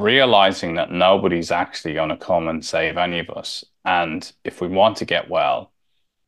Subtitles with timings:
[0.00, 3.64] realizing that nobody's actually going to come and save any of us.
[3.84, 5.72] And if we want to get well,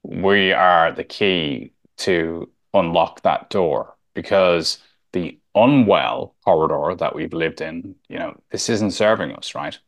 [0.02, 4.78] we are the key to unlock that door because
[5.12, 9.78] the unwell corridor that we've lived in, you know, this isn't serving us, right?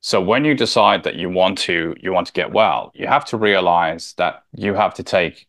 [0.00, 3.24] So when you decide that you want to you want to get well, you have
[3.26, 5.46] to realize that you have to take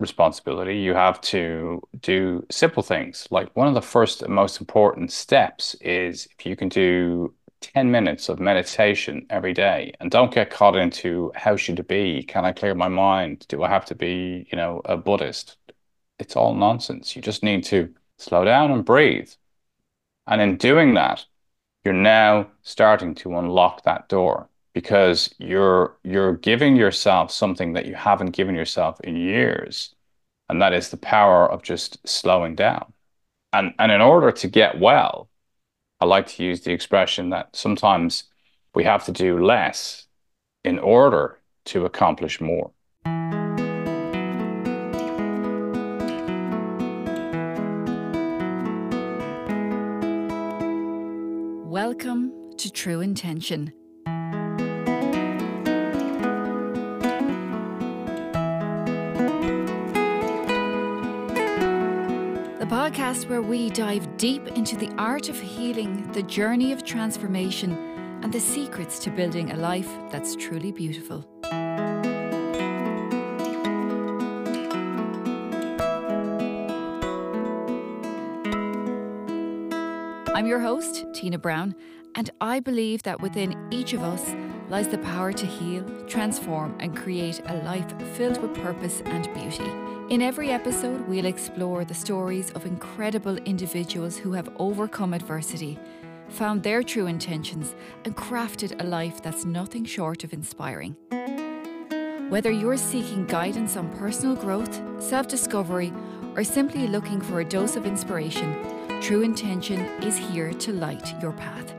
[0.00, 0.78] responsibility.
[0.78, 3.28] You have to do simple things.
[3.30, 7.90] Like one of the first and most important steps is if you can do 10
[7.90, 12.22] minutes of meditation every day and don't get caught into how should it be?
[12.22, 13.46] Can I clear my mind?
[13.48, 15.56] Do I have to be, you know, a Buddhist?
[16.18, 17.14] It's all nonsense.
[17.14, 19.30] You just need to slow down and breathe.
[20.26, 21.24] And in doing that,
[21.84, 27.94] you're now starting to unlock that door because you're you're giving yourself something that you
[27.94, 29.94] haven't given yourself in years
[30.48, 32.92] and that is the power of just slowing down
[33.52, 35.28] and and in order to get well
[36.00, 38.24] i like to use the expression that sometimes
[38.74, 40.06] we have to do less
[40.64, 42.70] in order to accomplish more
[51.70, 53.72] Welcome to True Intention.
[62.70, 67.72] Podcast where we dive deep into the art of healing, the journey of transformation,
[68.22, 71.26] and the secrets to building a life that's truly beautiful.
[80.32, 81.74] I'm your host, Tina Brown,
[82.14, 84.32] and I believe that within each of us
[84.68, 89.89] lies the power to heal, transform, and create a life filled with purpose and beauty.
[90.10, 95.78] In every episode, we'll explore the stories of incredible individuals who have overcome adversity,
[96.28, 100.96] found their true intentions, and crafted a life that's nothing short of inspiring.
[102.28, 105.92] Whether you're seeking guidance on personal growth, self discovery,
[106.34, 108.56] or simply looking for a dose of inspiration,
[109.00, 111.72] True Intention is here to light your path.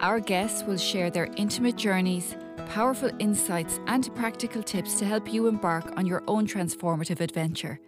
[0.00, 2.34] Our guests will share their intimate journeys,
[2.76, 7.80] powerful insights, and practical tips to help you embark on your own transformative adventure.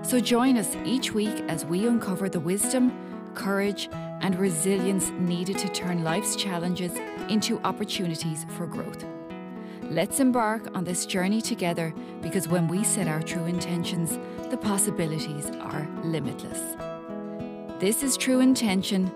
[0.00, 2.90] So join us each week as we uncover the wisdom,
[3.34, 3.90] courage,
[4.22, 6.92] and resilience needed to turn life's challenges
[7.28, 9.04] into opportunities for growth.
[9.82, 11.92] Let's embark on this journey together
[12.22, 16.62] because when we set our true intentions, the possibilities are limitless.
[17.78, 19.12] This is true intention.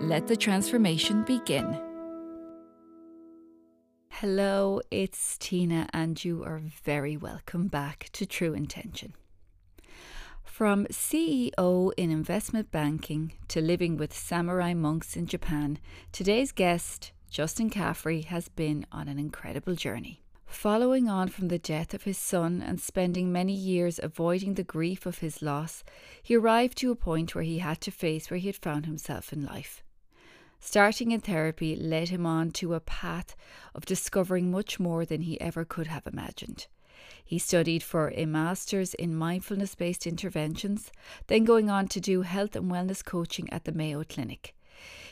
[0.00, 1.89] Let the transformation begin.
[4.12, 9.14] Hello, it's Tina, and you are very welcome back to True Intention.
[10.44, 15.78] From CEO in investment banking to living with samurai monks in Japan,
[16.12, 20.22] today's guest, Justin Caffrey, has been on an incredible journey.
[20.44, 25.06] Following on from the death of his son and spending many years avoiding the grief
[25.06, 25.82] of his loss,
[26.22, 29.32] he arrived to a point where he had to face where he had found himself
[29.32, 29.82] in life.
[30.60, 33.34] Starting in therapy led him on to a path
[33.74, 36.66] of discovering much more than he ever could have imagined.
[37.24, 40.92] He studied for a master's in mindfulness based interventions,
[41.28, 44.54] then going on to do health and wellness coaching at the Mayo Clinic.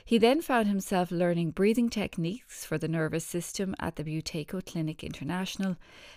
[0.04, 5.04] He then found himself learning breathing techniques for the nervous system at the Buteyko Clinic
[5.04, 5.76] International,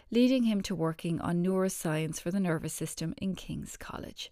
[0.09, 4.31] leading him to working on neuroscience for the nervous system in King's College.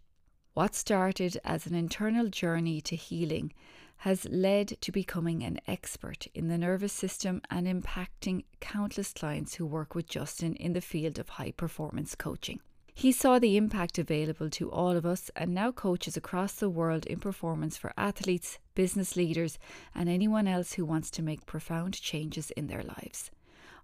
[0.53, 3.53] What started as an internal journey to healing
[3.99, 9.65] has led to becoming an expert in the nervous system and impacting countless clients who
[9.65, 12.61] work with Justin in the field of high performance coaching.
[12.93, 17.05] He saw the impact available to all of us and now coaches across the world
[17.05, 19.57] in performance for athletes, business leaders,
[19.93, 23.31] and anyone else who wants to make profound changes in their lives.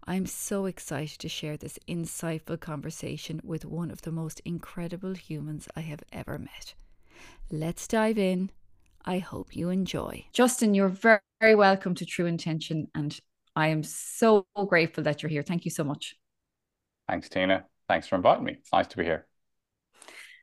[0.05, 5.67] I'm so excited to share this insightful conversation with one of the most incredible humans
[5.75, 6.73] I have ever met.
[7.49, 8.51] Let's dive in.
[9.05, 10.25] I hope you enjoy.
[10.33, 13.17] Justin, you're very, very welcome to True Intention, and
[13.55, 15.43] I am so grateful that you're here.
[15.43, 16.15] Thank you so much.
[17.07, 17.65] Thanks, Tina.
[17.87, 18.53] Thanks for inviting me.
[18.59, 19.27] It's nice to be here.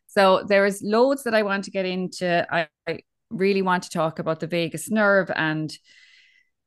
[0.06, 2.46] So there is loads that I want to get into.
[2.54, 3.00] I, I
[3.30, 5.76] really want to talk about the vagus nerve and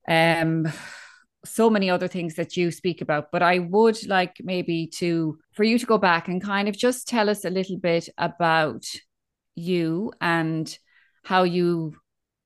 [0.08, 0.68] um
[1.44, 5.64] so many other things that you speak about but i would like maybe to for
[5.64, 8.84] you to go back and kind of just tell us a little bit about
[9.56, 10.78] you and
[11.26, 11.96] how you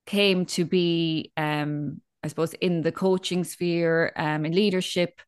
[0.06, 5.22] came to be um i suppose in the coaching sphere um in leadership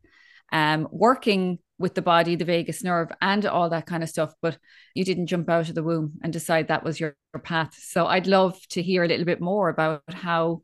[0.52, 4.34] um working with the body, the vagus nerve, and all that kind of stuff.
[4.42, 4.58] But
[4.94, 7.76] you didn't jump out of the womb and decide that was your, your path.
[7.78, 10.62] So I'd love to hear a little bit more about how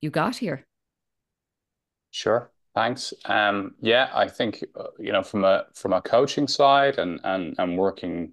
[0.00, 0.66] you got here.
[2.10, 2.50] Sure.
[2.74, 3.14] Thanks.
[3.24, 7.54] Um, yeah, I think uh, you know from a from a coaching side and and
[7.58, 8.32] and working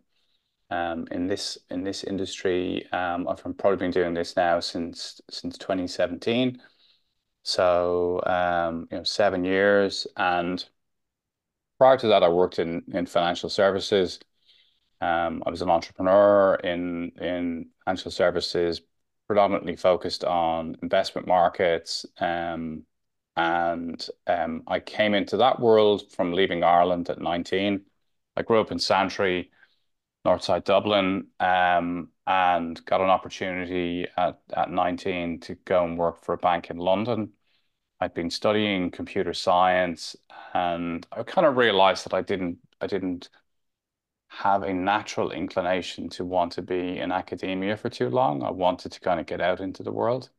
[0.72, 6.62] in this in this industry, um, I've probably been doing this now since since 2017.
[7.44, 10.08] So um, you know, seven years.
[10.18, 10.64] And
[11.78, 14.20] prior to that, I worked in in financial services.
[15.02, 18.82] Um, I was an entrepreneur in in financial services,
[19.28, 22.06] predominantly focused on investment markets.
[22.20, 22.86] Um,
[23.38, 27.82] and um, I came into that world from leaving Ireland at 19.
[28.38, 29.52] I grew up in Santry,
[30.26, 36.34] Northside Dublin, um, and got an opportunity at, at 19 to go and work for
[36.34, 37.32] a bank in London.
[38.00, 40.16] I'd been studying computer science
[40.54, 43.30] and I kind of realized that I didn't I didn't
[44.30, 48.44] have a natural inclination to want to be in academia for too long.
[48.44, 50.30] I wanted to kind of get out into the world.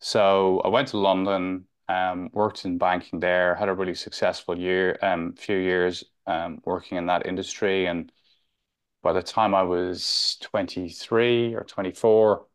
[0.00, 4.98] So I went to London, um, worked in banking there, had a really successful year,
[5.02, 7.86] um, few years um, working in that industry.
[7.86, 8.12] And
[9.02, 12.46] by the time I was 23 or 24,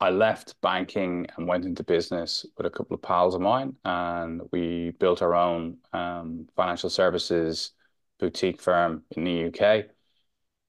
[0.00, 4.42] I left banking and went into business with a couple of pals of mine, and
[4.52, 7.72] we built our own um, financial services
[8.18, 9.86] boutique firm in the UK.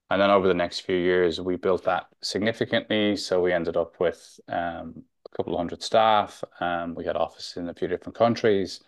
[0.09, 3.15] And then over the next few years, we built that significantly.
[3.15, 6.43] So we ended up with um, a couple of hundred staff.
[6.59, 8.81] Um, we had offices in a few different countries.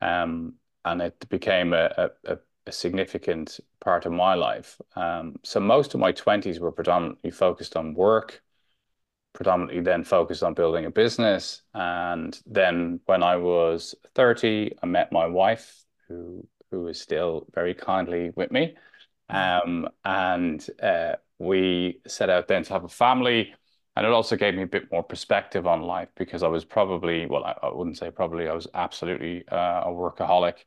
[0.00, 0.54] Um,
[0.84, 2.38] and it became a, a, a,
[2.72, 4.80] significant part of my life.
[4.96, 8.42] Um, so most of my 20s were predominantly focused on work,
[9.32, 11.62] predominantly then focused on building a business.
[11.74, 17.74] And then when I was 30, I met my wife, who who is still very
[17.74, 18.76] kindly with me.
[19.28, 23.54] Um, and uh, we set out then to have a family.
[23.96, 27.26] And it also gave me a bit more perspective on life because I was probably,
[27.26, 30.64] well, I, I wouldn't say probably, I was absolutely uh, a workaholic,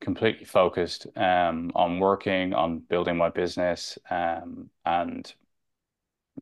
[0.00, 3.98] completely focused um, on working, on building my business.
[4.10, 5.32] Um, and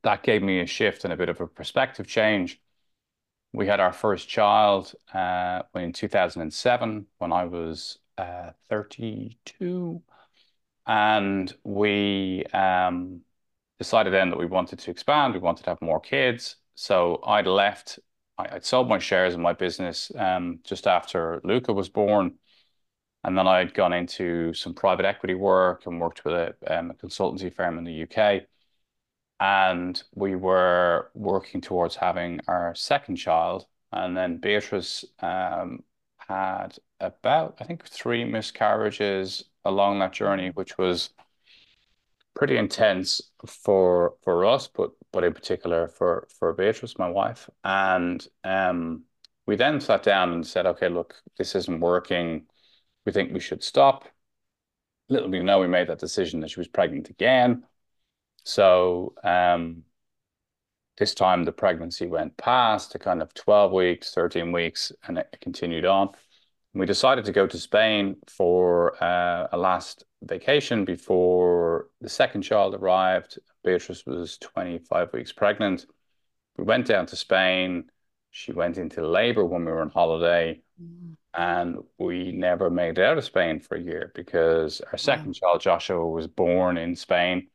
[0.02, 2.60] that gave me a shift and a bit of a perspective change.
[3.52, 10.02] We had our first child uh, in 2007 when I was uh, 32.
[10.86, 13.20] And we um,
[13.78, 16.56] decided then that we wanted to expand, we wanted to have more kids.
[16.74, 17.98] So I'd left,
[18.36, 22.34] I, would sold my shares in my business um, just after Luca was born.
[23.25, 26.94] And then I'd gone into some private equity work and worked with a, um, a
[26.94, 28.43] consultancy firm in the UK.
[29.41, 33.67] And we were working towards having our second child.
[33.93, 35.82] And then Beatrice um,
[36.19, 41.11] had about, I think, three miscarriages along that journey, which was
[42.35, 47.49] pretty intense for for us, but but in particular for for Beatrice, my wife.
[47.65, 49.05] And um,
[49.47, 52.47] we then sat down and said, okay, look, this isn't working.
[53.06, 54.04] We think we should stop.
[55.08, 57.64] Little we know, we made that decision that she was pregnant again.
[58.44, 59.82] So um,
[60.96, 65.36] this time the pregnancy went past to kind of 12 weeks, 13 weeks, and it
[65.40, 66.10] continued on.
[66.72, 72.74] We decided to go to Spain for uh, a last vacation before the second child
[72.74, 73.38] arrived.
[73.62, 75.86] Beatrice was 25 weeks pregnant.
[76.56, 77.84] We went down to Spain.
[78.30, 80.62] She went into labor when we were on holiday.
[80.82, 81.16] Mm.
[81.37, 85.50] And we never made it out of Spain for a year because our second wow.
[85.50, 87.49] child, Joshua, was born in Spain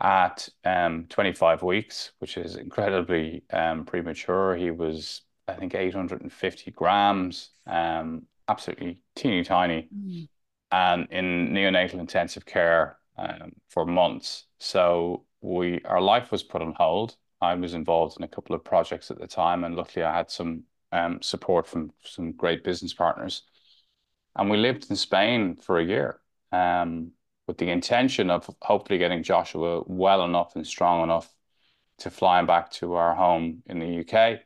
[0.00, 4.56] at um, 25 weeks, which is incredibly um, premature.
[4.56, 10.28] He was, I think, 850 grams, um, absolutely teeny tiny, mm.
[10.70, 14.46] and in neonatal intensive care um, for months.
[14.58, 17.16] So we, our life was put on hold.
[17.40, 20.30] I was involved in a couple of projects at the time, and luckily I had
[20.30, 23.42] some um, support from some great business partners.
[24.36, 26.20] And we lived in Spain for a year.
[26.52, 27.12] Um,
[27.48, 31.34] with the intention of hopefully getting Joshua well enough and strong enough
[31.96, 34.40] to fly him back to our home in the UK.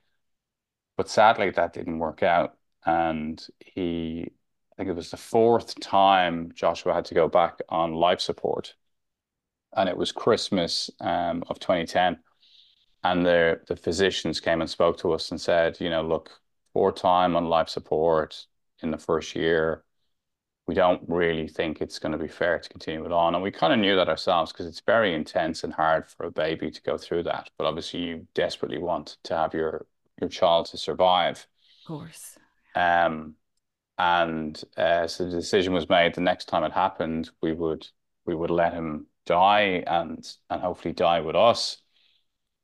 [0.97, 2.57] But sadly, that didn't work out.
[2.87, 4.31] And he,
[4.73, 8.75] I think it was the fourth time Joshua had to go back on life support.
[9.77, 12.19] And it was Christmas um, of 2010.
[13.05, 16.41] And the, the physicians came and spoke to us and said, you know, look,
[16.73, 18.47] four time on life support
[18.81, 19.85] in the first year
[20.67, 23.35] we don't really think it's going to be fair to continue it on.
[23.35, 26.31] And we kind of knew that ourselves because it's very intense and hard for a
[26.31, 27.51] baby to go through that.
[27.59, 29.87] But obviously, you desperately want to have your
[30.21, 31.47] your child to survive.
[31.81, 32.39] Of course.
[32.77, 33.35] Um,
[33.99, 36.15] and uh, so the decision was made.
[36.15, 37.87] The next time it happened, we would
[38.25, 41.82] we would let him die and and hopefully die with us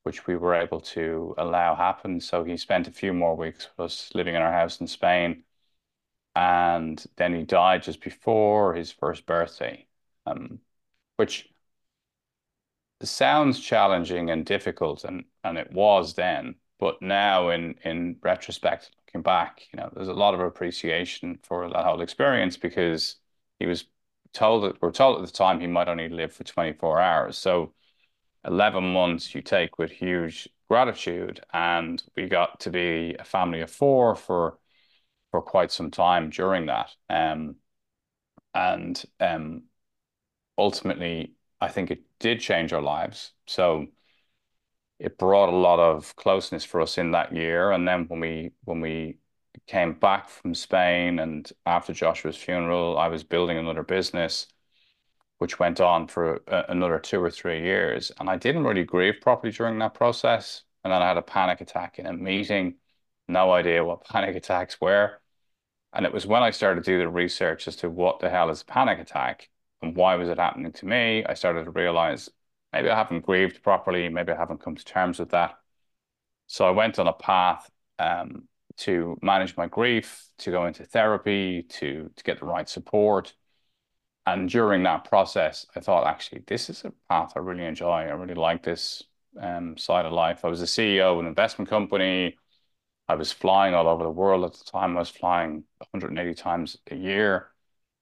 [0.08, 2.18] which we were able to allow happen.
[2.18, 5.44] So he spent a few more weeks with us living in our house in Spain.
[6.34, 9.86] And then he died just before his first birthday,
[10.24, 10.60] um,
[11.16, 11.52] which
[13.02, 16.54] sounds challenging and difficult, and, and it was then.
[16.80, 21.68] But now, in, in retrospect, looking back, you know, there's a lot of appreciation for
[21.68, 23.16] that whole experience because
[23.58, 23.84] he was
[24.32, 27.36] told that we're told at the time he might only live for 24 hours.
[27.36, 27.74] So
[28.44, 31.40] 11 months you take with huge gratitude.
[31.52, 34.58] And we got to be a family of four for
[35.30, 36.90] for quite some time during that.
[37.10, 37.56] Um,
[38.54, 39.64] and um,
[40.56, 43.32] ultimately, I think it did change our lives.
[43.46, 43.88] So
[44.98, 47.70] it brought a lot of closeness for us in that year.
[47.72, 49.18] And then when we when we
[49.66, 54.46] came back from Spain and after Joshua's funeral, I was building another business
[55.38, 58.12] which went on for another two or three years.
[58.18, 60.62] And I didn't really grieve properly during that process.
[60.84, 62.74] And then I had a panic attack in a meeting,
[63.28, 65.20] no idea what panic attacks were.
[65.92, 68.50] And it was when I started to do the research as to what the hell
[68.50, 69.48] is a panic attack
[69.80, 72.28] and why was it happening to me, I started to realize
[72.72, 75.54] maybe I haven't grieved properly, maybe I haven't come to terms with that.
[76.48, 81.62] So I went on a path um, to manage my grief, to go into therapy,
[81.64, 83.34] to to get the right support,
[84.32, 88.02] and during that process, I thought, actually, this is a path I really enjoy.
[88.02, 89.02] I really like this
[89.40, 90.44] um, side of life.
[90.44, 92.36] I was a CEO of an investment company.
[93.08, 94.96] I was flying all over the world at the time.
[94.96, 97.48] I was flying 180 times a year.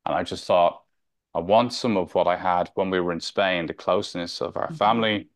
[0.04, 0.82] And I just thought,
[1.34, 4.56] I want some of what I had when we were in Spain, the closeness of
[4.56, 4.76] our mm-hmm.
[4.76, 5.28] family.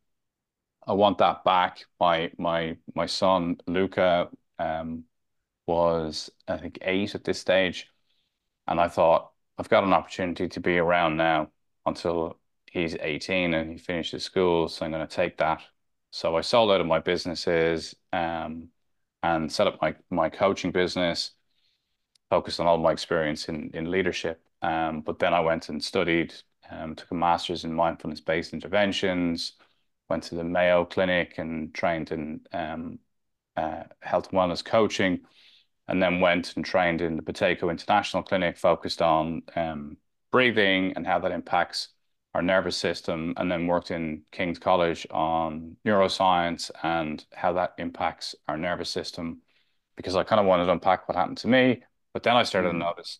[0.87, 1.85] I want that back.
[2.01, 5.05] My my my son Luca um,
[5.67, 7.87] was I think eight at this stage,
[8.67, 9.30] and I thought
[9.61, 11.50] I've got an opportunity to be around now
[11.85, 12.38] until
[12.73, 14.69] he's 18 and he finishes school.
[14.69, 15.61] So I'm going to take that.
[16.11, 18.69] So I sold out of my businesses um,
[19.23, 21.33] and set up my, my coaching business,
[22.31, 24.40] focused on all my experience in, in leadership.
[24.62, 26.33] Um, but then I went and studied,
[26.71, 29.52] um, took a master's in mindfulness based interventions,
[30.09, 32.99] went to the Mayo Clinic and trained in um,
[33.59, 35.21] uh, health and wellness coaching
[35.89, 39.97] and then went and trained in the Buteyko International Clinic, focused on um,
[40.31, 41.89] breathing and how that impacts
[42.35, 48.37] our nervous system, and then worked in King's College on neuroscience and how that impacts
[48.47, 49.43] our nervous system,
[49.97, 51.83] because I kind of wanted to unpack what happened to me.
[52.13, 52.73] But then I started mm.
[52.73, 53.19] to notice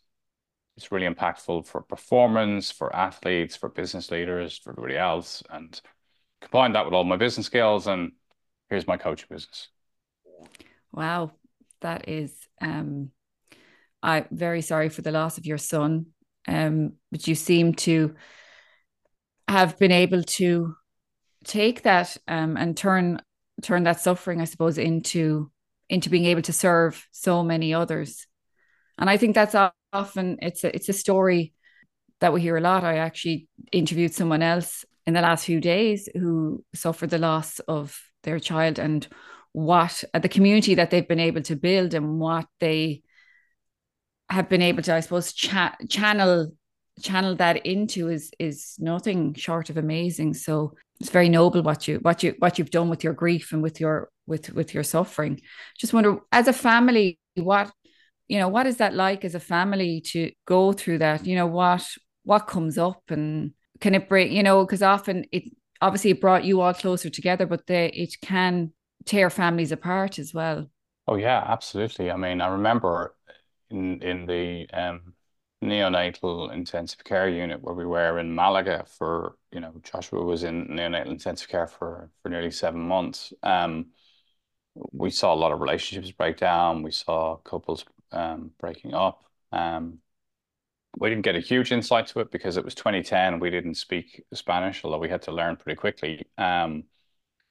[0.77, 5.81] it's really impactful for performance, for athletes, for business leaders, for everybody else, and
[6.41, 8.13] combine that with all my business skills, and
[8.69, 9.69] here's my coaching business.
[10.93, 11.33] Wow,
[11.81, 13.11] that is um
[14.03, 16.07] I'm very sorry for the loss of your son.
[16.49, 18.15] Um, but you seem to
[19.47, 20.75] have been able to
[21.45, 23.21] take that um and turn
[23.63, 25.51] turn that suffering, I suppose, into
[25.89, 28.27] into being able to serve so many others.
[28.99, 29.57] And I think that's
[29.93, 31.53] often it's a it's a story
[32.21, 32.85] that we hear a lot.
[32.85, 37.99] I actually interviewed someone else in the last few days who suffered the loss of
[38.23, 39.07] their child and
[39.53, 43.03] what uh, the community that they've been able to build and what they
[44.29, 46.53] have been able to, I suppose, cha- channel
[47.03, 50.35] channel that into is is nothing short of amazing.
[50.35, 53.63] So it's very noble what you what you what you've done with your grief and
[53.63, 55.41] with your with with your suffering.
[55.79, 57.73] Just wonder, as a family, what
[58.29, 61.27] you know, what is that like as a family to go through that?
[61.27, 61.87] You know, what
[62.23, 65.45] what comes up and can it bring You know, because often it
[65.81, 68.73] obviously it brought you all closer together, but they it can
[69.05, 70.71] tear families apart as well.
[71.07, 72.11] Oh yeah, absolutely.
[72.11, 73.17] I mean, I remember
[73.71, 75.15] in in the um,
[75.63, 80.69] neonatal intensive care unit where we were in Malaga for you know Joshua was in
[80.69, 83.33] neonatal intensive care for for nearly seven months.
[83.43, 83.93] Um,
[84.93, 86.83] we saw a lot of relationships break down.
[86.83, 89.25] We saw couples um, breaking up.
[89.53, 90.01] Um,
[90.99, 93.39] we didn't get a huge insight to it because it was 2010.
[93.41, 96.27] We didn't speak Spanish, although we had to learn pretty quickly.
[96.39, 96.85] Um,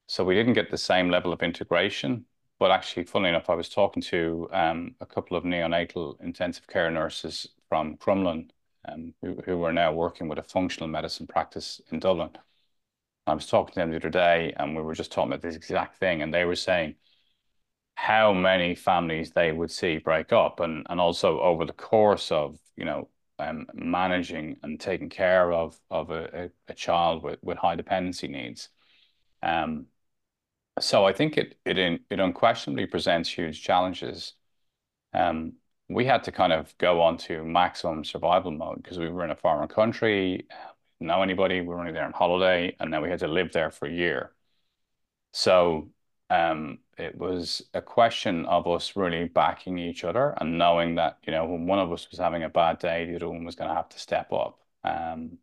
[0.10, 2.26] so we didn't get the same level of integration.
[2.58, 6.90] But actually, funnily enough, I was talking to um, a couple of neonatal intensive care
[6.90, 8.50] nurses from Crumlin
[8.88, 12.32] um, who, who are now working with a functional medicine practice in Dublin.
[13.28, 15.56] I was talking to them the other day, and we were just talking about this
[15.56, 16.96] exact thing, and they were saying
[17.94, 22.58] how many families they would see break up, and and also over the course of
[22.76, 27.76] you know um, managing and taking care of of a, a, child with, with high
[27.76, 28.70] dependency needs.
[29.44, 29.88] Um,
[30.80, 31.78] so I think it it
[32.10, 34.34] it unquestionably presents huge challenges.
[35.14, 35.54] Um,
[35.90, 39.32] we had to kind of go on to maximum survival mode because we were in
[39.32, 40.48] a foreign country,
[41.00, 43.72] know anybody, we were only there on holiday, and then we had to live there
[43.72, 44.34] for a year.
[45.34, 45.90] So
[46.30, 51.32] um, it was a question of us really backing each other and knowing that, you
[51.32, 53.70] know, when one of us was having a bad day, the other one was going
[53.70, 54.60] to have to step up.
[54.84, 55.38] Um,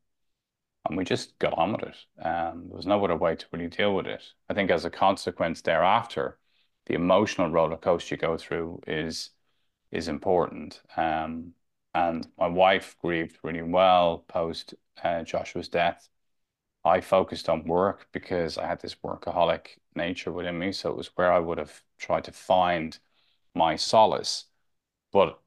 [0.88, 1.96] and we just got on with it.
[2.24, 4.22] Um, there was no other way to really deal with it.
[4.48, 6.38] I think as a consequence thereafter,
[6.86, 9.30] the emotional roller coaster you go through is
[9.92, 10.80] is important.
[10.96, 11.52] Um,
[11.94, 16.08] and my wife grieved really well post uh, Joshua's death.
[16.84, 20.72] I focused on work because I had this workaholic nature within me.
[20.72, 22.98] So it was where I would have tried to find
[23.54, 24.44] my solace.
[25.12, 25.40] But,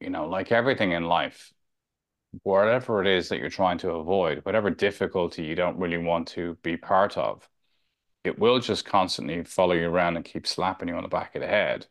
[0.00, 1.52] you know, like everything in life,
[2.42, 6.56] whatever it is that you're trying to avoid, whatever difficulty you don't really want to
[6.62, 7.48] be part of,
[8.24, 11.42] it will just constantly follow you around and keep slapping you on the back of
[11.42, 11.86] the head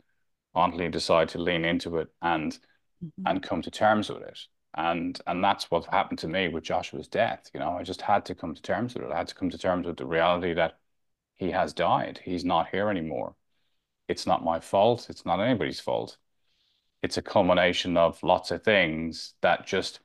[0.53, 2.53] until you decide to lean into it and
[3.03, 3.27] mm-hmm.
[3.27, 4.39] and come to terms with it
[4.75, 7.49] and and that's what happened to me with Joshua's death.
[7.53, 9.11] You know, I just had to come to terms with it.
[9.11, 10.77] I had to come to terms with the reality that
[11.35, 12.19] he has died.
[12.23, 13.35] He's not here anymore.
[14.07, 15.07] It's not my fault.
[15.09, 16.17] It's not anybody's fault.
[17.01, 19.99] It's a culmination of lots of things that just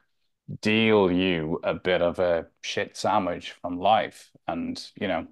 [0.60, 4.30] deal you a bit of a shit sandwich from life.
[4.48, 5.26] And, you know,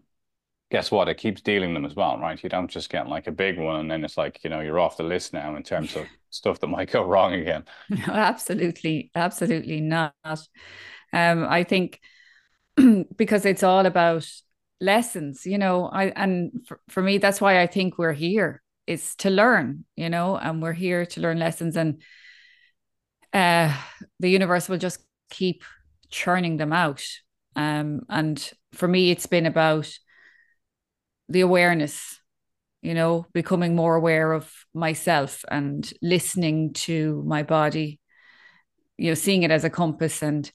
[0.70, 1.08] guess what?
[1.08, 2.42] It keeps dealing them as well, right?
[2.42, 4.80] You don't just get like a big one and then it's like, you know, you're
[4.80, 7.64] off the list now in terms of stuff that might go wrong again.
[7.88, 10.12] No, absolutely, absolutely not.
[11.12, 12.00] Um, I think
[13.16, 14.28] because it's all about
[14.80, 19.16] lessons, you know, I and for, for me, that's why I think we're here is
[19.16, 22.02] to learn, you know, and we're here to learn lessons and
[23.34, 23.74] uh
[24.20, 25.64] the universe will just keep
[26.10, 27.04] churning them out.
[27.56, 29.90] Um, and for me, it's been about
[31.28, 32.18] the awareness
[32.82, 38.00] you know, becoming more aware of myself and listening to my body,
[38.96, 40.50] you know, seeing it as a compass and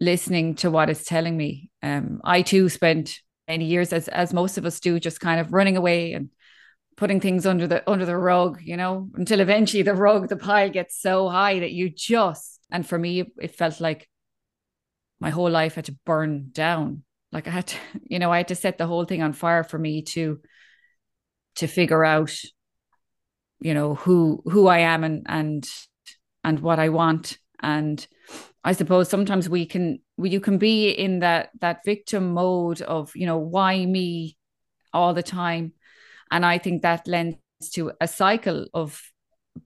[0.00, 1.70] listening to what it's telling me.
[1.82, 5.52] Um, I too spent many years, as as most of us do, just kind of
[5.52, 6.30] running away and
[6.96, 10.70] putting things under the under the rug, you know, until eventually the rug, the pile
[10.70, 14.08] gets so high that you just and for me it felt like
[15.20, 17.02] my whole life had to burn down.
[17.32, 19.64] Like I had to, you know, I had to set the whole thing on fire
[19.64, 20.40] for me to
[21.56, 22.34] to figure out
[23.60, 25.68] you know who who I am and and
[26.42, 28.06] and what I want and
[28.62, 33.12] I suppose sometimes we can we, you can be in that that victim mode of
[33.14, 34.36] you know why me
[34.92, 35.72] all the time
[36.30, 37.38] and I think that lends
[37.72, 39.00] to a cycle of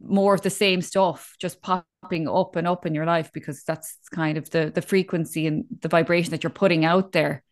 [0.01, 3.98] more of the same stuff just popping up and up in your life because that's
[4.14, 7.42] kind of the the frequency and the vibration that you're putting out there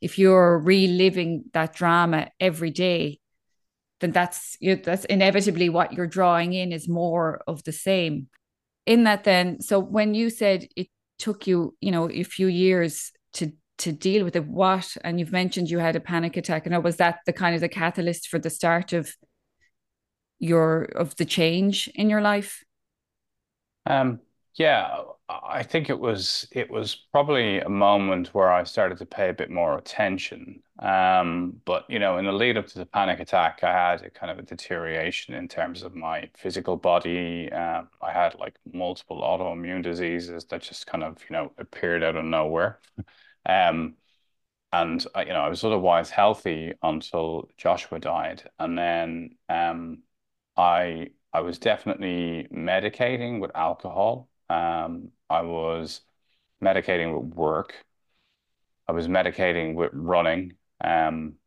[0.00, 3.20] if you're reliving that drama every day
[4.00, 8.28] then that's you know, that's inevitably what you're drawing in is more of the same.
[8.86, 13.12] In that, then, so when you said it took you, you know, a few years
[13.34, 14.96] to to deal with it, what?
[15.04, 17.68] And you've mentioned you had a panic attack, and was that the kind of the
[17.68, 19.14] catalyst for the start of
[20.40, 22.64] your of the change in your life?
[23.86, 24.20] Um,
[24.54, 29.28] yeah, I think it was it was probably a moment where I started to pay
[29.28, 30.62] a bit more attention.
[30.80, 34.10] Um, but you know, in the lead up to the panic attack, I had a
[34.10, 37.50] kind of a deterioration in terms of my physical body.
[37.52, 42.16] Um, I had like multiple autoimmune diseases that just kind of you know appeared out
[42.16, 42.80] of nowhere.
[43.46, 43.96] Um,
[44.72, 50.02] and you know, I was otherwise healthy until Joshua died, and then um,
[50.56, 54.28] I I was definitely medicating with alcohol.
[54.48, 56.02] Um, I was
[56.62, 57.74] medicating with work.
[58.88, 60.56] I was medicating with running.
[60.82, 61.38] Um,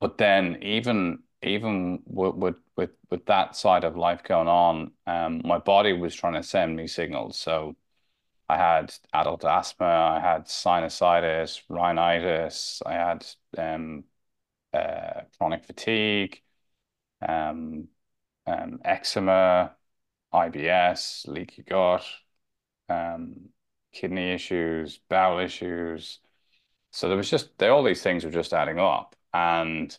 [0.00, 5.42] but then even even with, with with with that side of life going on, um,
[5.44, 7.38] my body was trying to send me signals.
[7.38, 7.76] So
[8.48, 13.26] I had adult asthma, I had sinusitis, rhinitis, I had
[13.58, 14.04] um,
[14.74, 16.42] uh, chronic fatigue,
[17.26, 17.88] um,
[18.46, 19.76] um, eczema,
[20.32, 22.04] IBS, leaky gut,
[22.88, 23.50] um,
[23.92, 26.20] kidney issues, bowel issues.
[26.92, 29.96] So there was just they, all these things were just adding up, and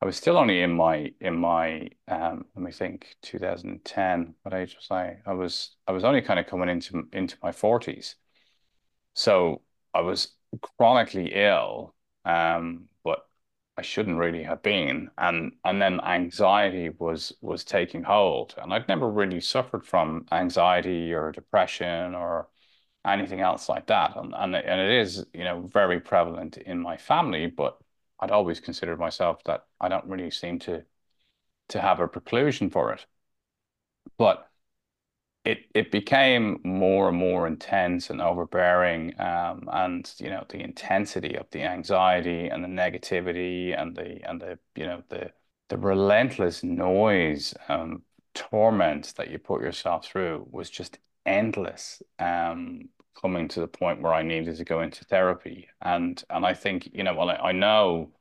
[0.00, 4.34] I was still only in my in my um, let me think 2010.
[4.42, 5.18] What age was I?
[5.26, 8.16] I was I was only kind of coming into into my 40s,
[9.14, 9.62] so
[9.94, 10.34] I was
[10.78, 13.28] chronically ill, um, but
[13.76, 15.10] I shouldn't really have been.
[15.18, 18.54] And and then anxiety was was taking hold.
[18.58, 22.48] And I'd never really suffered from anxiety or depression or
[23.04, 24.16] anything else like that.
[24.16, 27.78] And and, and it is, you know, very prevalent in my family, but
[28.20, 30.84] I'd always considered myself that I don't really seem to
[31.68, 33.06] to have a preclusion for it.
[34.18, 34.50] But
[35.44, 41.36] it it became more and more intense and overbearing um, and you know the intensity
[41.36, 45.32] of the anxiety and the negativity and the and the you know the
[45.68, 48.02] the relentless noise um,
[48.34, 52.88] torment that you put yourself through was just endless um,
[53.20, 55.68] coming to the point where I needed to go into therapy.
[55.82, 58.12] And and I think you know well I, I know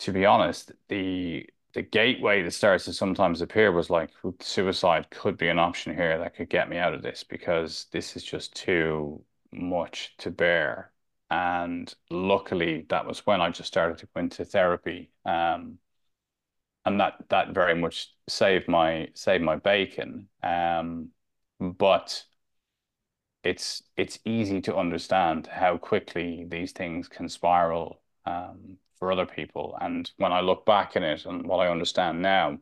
[0.00, 5.38] to be honest the the gateway that starts to sometimes appear was like suicide could
[5.38, 8.54] be an option here that could get me out of this because this is just
[8.54, 10.92] too much to bear.
[11.30, 15.78] And luckily, that was when I just started to go into therapy, um,
[16.84, 20.28] and that that very much saved my saved my bacon.
[20.42, 21.10] Um,
[21.60, 22.24] but
[23.44, 29.76] it's it's easy to understand how quickly these things can spiral um, for other people.
[29.80, 32.58] And when I look back in it and what I understand now,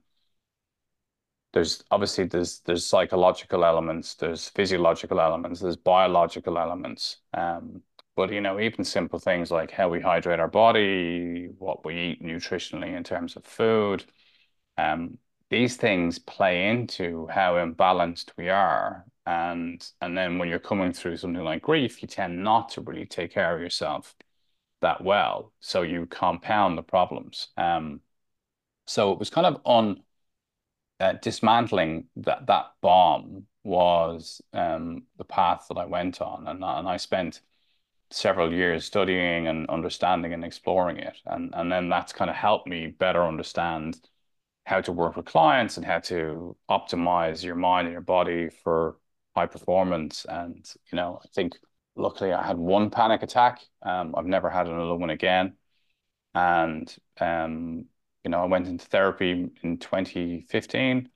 [1.53, 7.18] there's obviously there's there's psychological elements, there's physiological elements, there's biological elements.
[7.35, 7.83] Um,
[8.16, 12.22] but you know, even simple things like how we hydrate our body, what we eat
[12.22, 14.07] nutritionally in terms of food,
[14.79, 15.18] um,
[15.50, 19.05] these things play into how imbalanced we are.
[19.26, 23.05] And and then when you're coming through something like grief, you tend not to really
[23.05, 24.14] take care of yourself
[24.81, 25.53] that well.
[25.61, 27.49] So you compound the problems.
[27.57, 28.01] Um,
[28.87, 30.03] so it was kind of on
[31.01, 36.88] uh, dismantling that that bomb was um, the path that I went on, and and
[36.88, 37.40] I spent
[38.11, 42.69] several years studying and understanding and exploring it, and and then that's kind of helped
[42.69, 44.01] me better understand
[44.66, 48.97] how to work with clients and how to optimize your mind and your body for
[49.35, 50.27] high performance.
[50.29, 51.59] And you know, I think
[52.00, 53.60] luckily I had one panic attack.
[53.82, 55.54] Um, I've never had another one again.
[56.34, 57.86] And um,
[58.24, 61.08] you know, I went into therapy in 2015,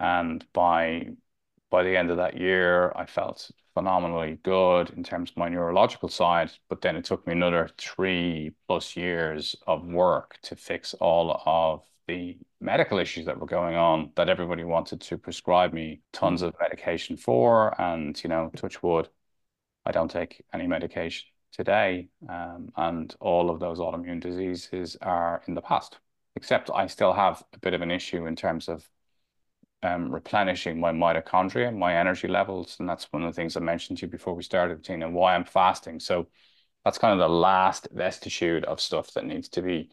[0.00, 1.08] and by
[1.70, 6.08] by the end of that year, I felt phenomenally good in terms of my neurological
[6.08, 6.52] side.
[6.68, 11.82] But then it took me another three plus years of work to fix all of
[12.06, 16.54] the medical issues that were going on that everybody wanted to prescribe me tons of
[16.60, 17.80] medication for.
[17.80, 19.08] And, you know, touch wood,
[19.84, 25.54] I don't take any medication today, um, and all of those autoimmune diseases are in
[25.54, 25.98] the past.
[26.34, 28.88] Except I still have a bit of an issue in terms of
[29.82, 33.98] um, replenishing my mitochondria, my energy levels, and that's one of the things I mentioned
[33.98, 36.00] to you before we started, Tina, why I'm fasting.
[36.00, 36.28] So
[36.84, 39.90] that's kind of the last vestige of stuff that needs to be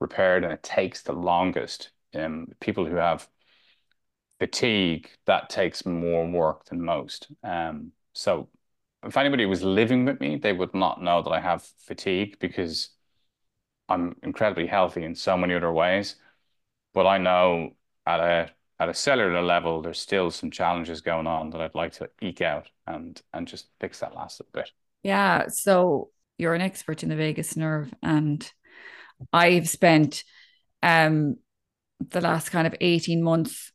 [0.00, 1.90] repaired, and it takes the longest.
[2.14, 3.28] Um, people who have
[4.38, 7.28] fatigue, that takes more work than most.
[7.44, 8.48] Um, so
[9.04, 12.90] if anybody was living with me, they would not know that I have fatigue because
[13.88, 16.16] I'm incredibly healthy in so many other ways.
[16.92, 21.50] But I know at a at a cellular level, there's still some challenges going on
[21.50, 24.70] that I'd like to eke out and and just fix that last little bit.
[25.02, 25.48] Yeah.
[25.48, 28.50] So you're an expert in the vagus nerve, and
[29.32, 30.24] I've spent
[30.82, 31.36] um
[32.08, 33.72] the last kind of 18 months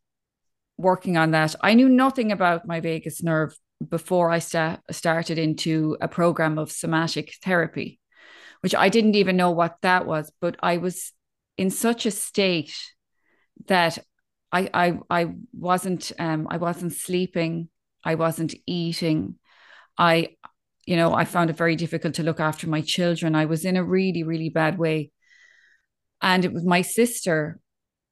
[0.77, 1.55] working on that.
[1.61, 3.55] I knew nothing about my vagus nerve
[3.89, 8.00] before I sta- started into a program of somatic therapy,
[8.62, 11.12] which I didn't even know what that was, but I was
[11.58, 12.76] in such a state
[13.67, 14.00] that
[14.52, 17.69] I I I wasn't um I wasn't sleeping,
[18.04, 19.36] I wasn't eating.
[19.98, 20.36] I
[20.86, 23.36] you know, I found it very difficult to look after my children.
[23.36, 25.12] I was in a really really bad way.
[26.21, 27.60] And it was my sister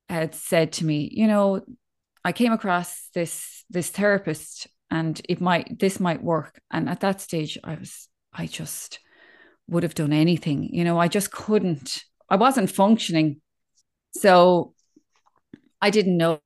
[0.10, 1.62] had said to me, you know,
[2.24, 6.62] I came across this this therapist and it might this might work.
[6.72, 9.00] And at that stage i was i just
[9.68, 13.42] would have done anything you know i just couldn't i wasn't functioning.
[14.16, 14.74] So
[15.82, 16.40] i didn't know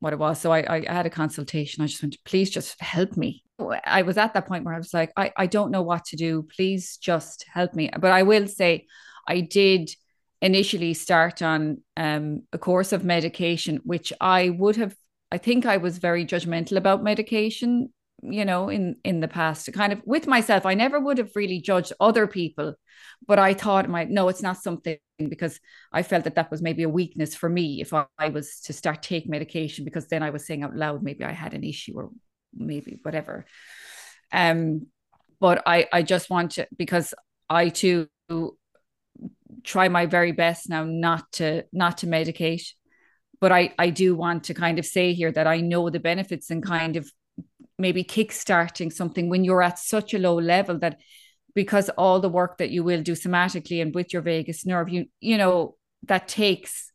[0.00, 0.40] what it was.
[0.40, 1.82] So I, I had a consultation.
[1.82, 3.42] I just went please just help me.
[3.98, 6.16] I was at that point where i was like I, I don't know what to
[6.16, 6.46] do.
[6.56, 7.90] Please just help me.
[8.04, 8.86] But i will say
[9.34, 9.90] i did
[10.42, 14.94] initially start on um, a course of medication which i would have
[15.34, 17.92] I think I was very judgmental about medication,
[18.22, 19.72] you know, in in the past.
[19.72, 22.74] Kind of with myself, I never would have really judged other people,
[23.26, 25.58] but I thought, my no, it's not something because
[25.92, 28.72] I felt that that was maybe a weakness for me if I, I was to
[28.72, 31.94] start take medication because then I was saying out loud maybe I had an issue
[31.96, 32.10] or
[32.54, 33.44] maybe whatever.
[34.30, 34.86] Um,
[35.40, 37.12] but I I just want to because
[37.50, 38.08] I too
[39.64, 42.68] try my very best now not to not to medicate
[43.44, 46.48] but I, I do want to kind of say here that I know the benefits
[46.48, 47.12] and kind of
[47.78, 50.98] maybe kickstarting something when you're at such a low level that
[51.54, 55.04] because all the work that you will do somatically and with your vagus nerve, you
[55.20, 56.90] you know, that takes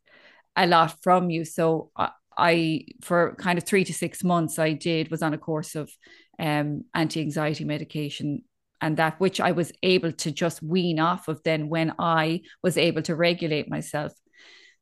[0.55, 1.45] a lot from you.
[1.45, 5.37] So I, I for kind of three to six months I did was on a
[5.37, 5.91] course of
[6.39, 8.41] um, anti-anxiety medication
[8.81, 12.75] and that which I was able to just wean off of then when I was
[12.75, 14.13] able to regulate myself.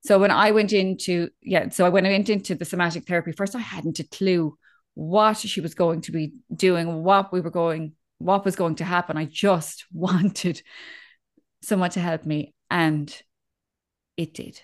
[0.06, 3.56] So when I went into yeah, so when I went into the somatic therapy first,
[3.56, 4.58] I hadn't a clue
[4.94, 8.86] what she was going to be doing, what we were going, what was going to
[8.86, 9.18] happen.
[9.18, 10.62] I just wanted
[11.62, 13.14] someone to help me, and
[14.16, 14.62] it did.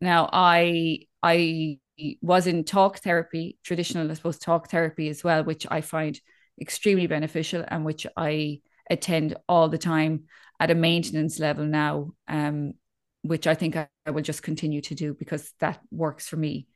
[0.00, 1.78] Now I I
[2.22, 6.18] was in talk therapy, traditional, I suppose, talk therapy as well, which I find
[6.60, 10.24] extremely beneficial and which I attend all the time
[10.58, 12.74] at a maintenance level now, um,
[13.22, 16.66] which I think I, I will just continue to do because that works for me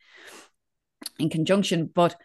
[1.18, 1.90] in conjunction.
[1.92, 2.16] But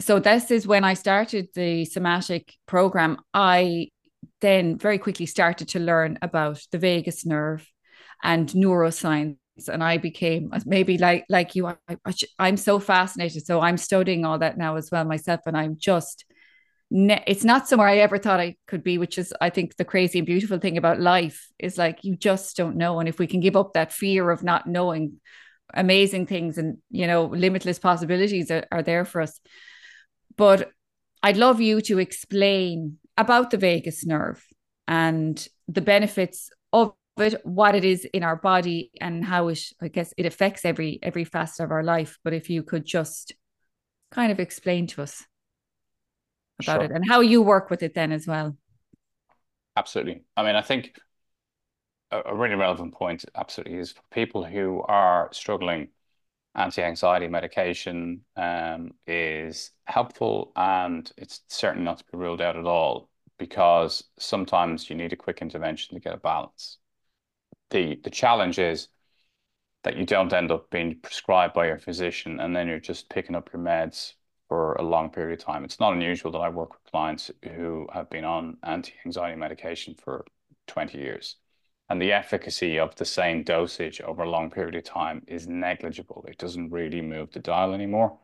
[0.00, 3.18] so this is when I started the somatic program.
[3.32, 3.88] I
[4.40, 7.66] then very quickly started to learn about the vagus nerve
[8.22, 9.36] and neuroscience
[9.68, 11.96] and I became maybe like like you I,
[12.38, 16.24] I'm so fascinated so I'm studying all that now as well myself and I'm just
[16.94, 20.20] it's not somewhere I ever thought I could be which is I think the crazy
[20.20, 23.00] and beautiful thing about life is like you just don't know.
[23.00, 25.20] And if we can give up that fear of not knowing
[25.72, 29.40] amazing things and you know limitless possibilities are, are there for us.
[30.36, 30.70] But
[31.22, 34.44] I'd love you to explain about the vagus nerve
[34.86, 39.88] and the benefits of it, what it is in our body and how it, I
[39.88, 42.18] guess, it affects every every facet of our life.
[42.22, 43.32] But if you could just
[44.12, 45.24] kind of explain to us
[46.60, 46.84] about sure.
[46.84, 48.56] it and how you work with it then as well.
[49.76, 50.22] Absolutely.
[50.36, 50.98] I mean, I think
[52.10, 55.88] a, a really relevant point absolutely is for people who are struggling
[56.54, 63.08] anti-anxiety medication um, is helpful and it's certainly not to be ruled out at all
[63.38, 66.78] because sometimes you need a quick intervention to get a balance.
[67.70, 68.88] The, the challenge is
[69.82, 73.34] that you don't end up being prescribed by your physician and then you're just picking
[73.34, 74.12] up your meds
[74.48, 75.64] for a long period of time.
[75.64, 80.24] It's not unusual that I work with clients who have been on anti-anxiety medication for
[80.66, 81.36] 20 years
[81.88, 86.24] and the efficacy of the same dosage over a long period of time is negligible.
[86.28, 88.18] It doesn't really move the dial anymore,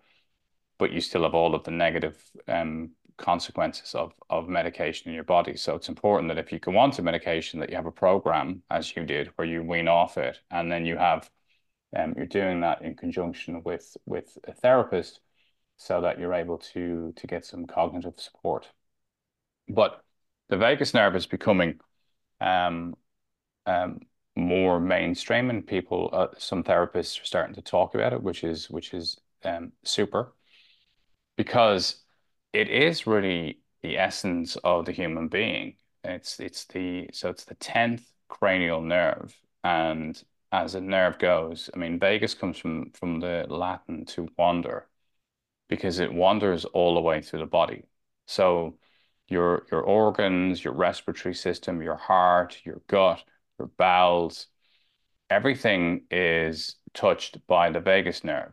[0.79, 2.17] but you still have all of the negative
[2.49, 5.57] um, consequences of, of medication in your body.
[5.57, 8.63] So it's important that if you go on to medication, that you have a program,
[8.71, 11.31] as you did, where you wean off it, and then you have
[11.95, 15.21] um, you're doing that in conjunction with with a therapist,
[15.81, 18.69] so that you're able to to get some cognitive support.
[19.67, 20.05] But
[20.51, 21.81] the vagus nerve is becoming
[22.41, 22.95] um,
[23.65, 24.01] um,
[24.37, 28.69] more mainstream and people, uh, some therapists are starting to talk about it, which is
[28.71, 30.35] which is um, super
[31.37, 32.05] because
[32.53, 35.77] it is really the essence of the human being.
[36.05, 41.79] It's it's the so it's the tenth cranial nerve, and as a nerve goes, I
[41.79, 44.90] mean, vagus comes from from the Latin to wander,
[45.71, 47.85] because it wanders all the way through the body.
[48.27, 48.77] So
[49.29, 53.23] your your organs, your respiratory system, your heart, your gut,
[53.59, 54.49] your bowels,
[55.31, 58.53] everything is touched by the vagus nerve.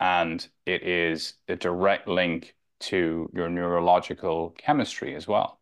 [0.00, 5.60] And it is a direct link to your neurological chemistry as well.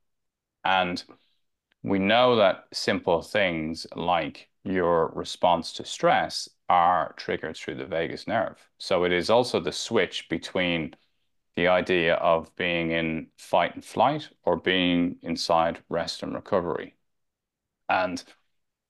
[0.65, 1.03] And
[1.83, 8.27] we know that simple things like your response to stress are triggered through the vagus
[8.27, 8.69] nerve.
[8.79, 10.95] So it is also the switch between
[11.57, 16.97] the idea of being in fight and flight or being inside rest and recovery.
[17.89, 18.23] And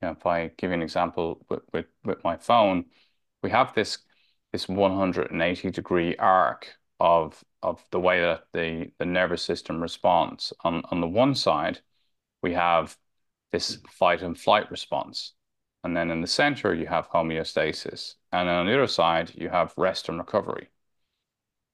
[0.03, 2.87] you know, if I give you an example with, with, with my phone,
[3.43, 3.99] we have this
[4.53, 10.53] this 180 degree arc of of the way that the, the nervous system responds.
[10.65, 11.81] On on the one side,
[12.43, 12.97] we have
[13.53, 15.35] this fight and flight response.
[15.85, 18.15] And then in the center, you have homeostasis.
[18.33, 20.71] And on the other side, you have rest and recovery.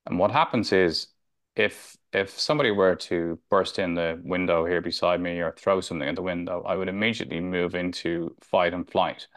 [0.07, 1.09] And what happens is
[1.57, 6.09] if if somebody were to burst in the window here beside me or throw something
[6.09, 9.29] at the window, I would immediately move into fight and flight.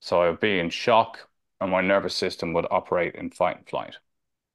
[0.00, 1.28] So I would be in shock
[1.60, 3.96] and my nervous system would operate in fight and flight.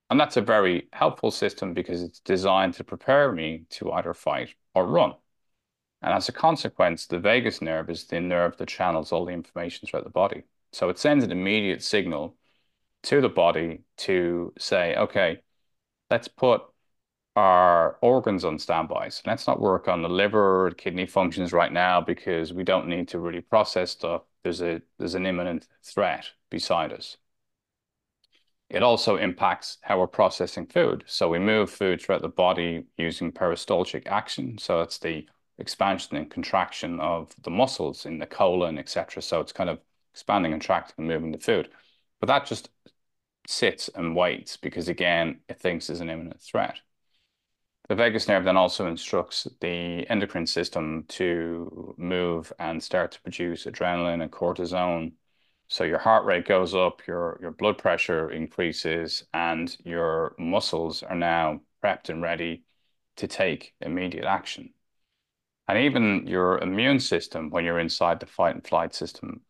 [0.10, 4.55] And that's a very helpful system because it's designed to prepare me to either fight
[4.73, 5.13] or run.
[6.06, 9.88] And as a consequence, the vagus nerve is the nerve that channels all the information
[9.88, 10.44] throughout the body.
[10.72, 12.38] So it sends an immediate signal
[13.04, 15.41] to the body to say, okay,
[16.12, 16.62] let's put
[17.36, 19.10] our organs on standby.
[19.10, 22.88] So let's not work on the liver, or kidney functions right now because we don't
[22.88, 24.22] need to really process stuff.
[24.44, 27.18] There's a there's an imminent threat beside us.
[28.70, 31.04] It also impacts how we're processing food.
[31.08, 34.60] So we move food throughout the body using peristaltic action.
[34.60, 39.22] So it's the expansion and contraction of the muscles in the colon, etc.
[39.22, 39.80] So it's kind of
[40.13, 41.70] expanding, and contracting, and moving the food.
[42.20, 42.70] But that just
[43.48, 46.80] sits and waits because, again, it thinks there's an imminent threat.
[47.88, 53.65] The vagus nerve then also instructs the endocrine system to move and start to produce
[53.65, 55.13] adrenaline and cortisone.
[55.68, 61.15] So your heart rate goes up, your, your blood pressure increases, and your muscles are
[61.15, 62.63] now prepped and ready
[63.18, 64.74] to take immediate action.
[65.67, 69.41] And even your immune system, when you're inside the fight and flight system,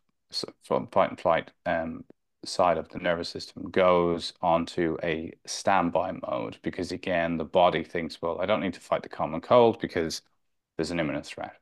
[0.63, 2.03] from fight and flight um,
[2.45, 8.21] side of the nervous system goes onto a standby mode because again the body thinks
[8.21, 10.21] well I don't need to fight the common cold because
[10.77, 11.55] there's an imminent threat.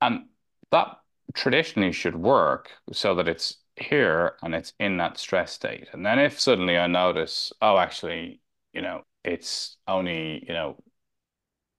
[0.00, 0.26] And
[0.70, 0.98] that
[1.34, 5.88] traditionally should work so that it's here and it's in that stress state.
[5.92, 8.40] And then if suddenly I notice oh actually
[8.72, 10.76] you know it's only you know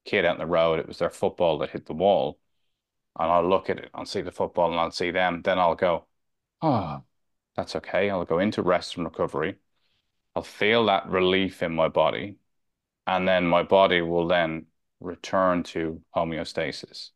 [0.05, 2.39] kid out in the road it was their football that hit the wall
[3.19, 5.75] and I'll look at it I'll see the football and I'll see them then I'll
[5.75, 6.05] go
[6.61, 7.03] oh
[7.55, 8.09] that's okay.
[8.09, 9.57] I'll go into rest and recovery.
[10.35, 12.35] I'll feel that relief in my body.
[13.05, 14.67] And then my body will then
[14.99, 17.11] return to homeostasis.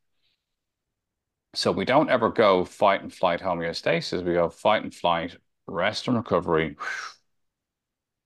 [1.55, 4.23] So we don't ever go fight and flight homeostasis.
[4.23, 6.75] We go fight and flight, rest and recovery,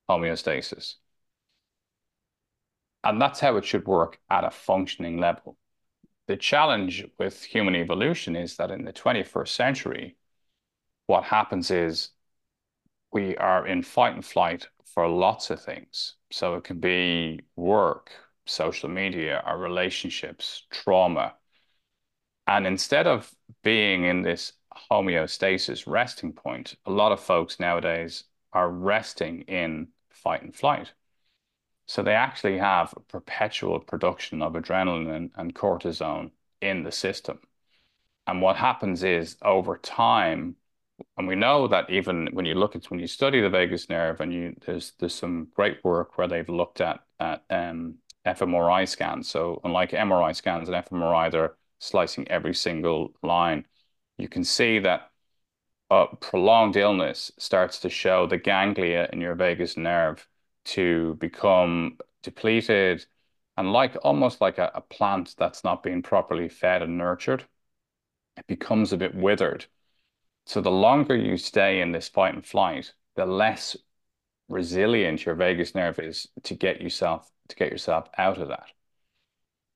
[0.10, 0.96] homeostasis.
[3.04, 5.58] And that's how it should work at a functioning level.
[6.28, 10.18] The challenge with human evolution is that in the 21st century,
[11.08, 12.10] what happens is
[13.12, 16.16] we are in fight and flight for lots of things.
[16.32, 18.12] So it can be work,
[18.46, 21.34] social media, our relationships, trauma.
[22.48, 23.34] And instead of
[23.64, 24.54] being in this
[24.92, 30.94] homeostasis resting point, a lot of folks nowadays are resting in fight and flight.
[31.92, 37.42] So they actually have a perpetual production of adrenaline and, and cortisone in the system.
[38.26, 40.56] And what happens is over time,
[41.18, 44.22] and we know that even when you look at when you study the vagus nerve
[44.22, 49.28] and you there's there's some great work where they've looked at at um, fMRI scans.
[49.28, 53.66] So unlike MRI scans and fMRI, they're slicing every single line.
[54.18, 55.12] You can see that
[55.90, 60.26] uh, prolonged illness starts to show the ganglia in your vagus nerve
[60.66, 63.06] to become depleted
[63.58, 67.46] and like almost like a, a plant that's not being properly fed and nurtured,
[68.38, 69.66] it becomes a bit withered
[70.46, 73.78] so the longer you stay in this fight and flight, the less
[74.50, 78.68] resilient your vagus nerve is to get yourself to get yourself out of that.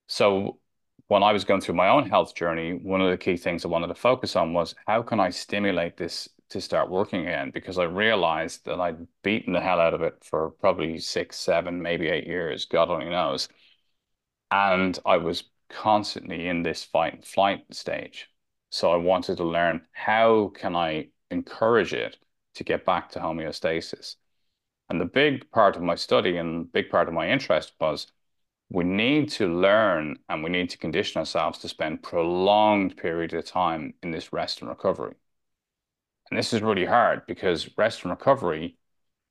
[0.08, 0.60] So
[1.08, 3.68] when I was going through my own health journey, one of the key things I
[3.68, 7.52] wanted to focus on was how can I stimulate this to start working again?
[7.52, 11.82] Because I realized that I'd beaten the hell out of it for probably six, seven,
[11.82, 13.50] maybe eight years, God only knows.
[14.52, 18.30] And I was constantly in this fight and flight stage.
[18.70, 22.18] So I wanted to learn how can I encourage it
[22.56, 24.16] to get back to homeostasis.
[24.90, 28.08] And the big part of my study and big part of my interest was
[28.70, 33.46] we need to learn and we need to condition ourselves to spend prolonged period of
[33.46, 35.16] time in this rest and recovery.
[36.36, 38.76] And this is really hard because rest and recovery,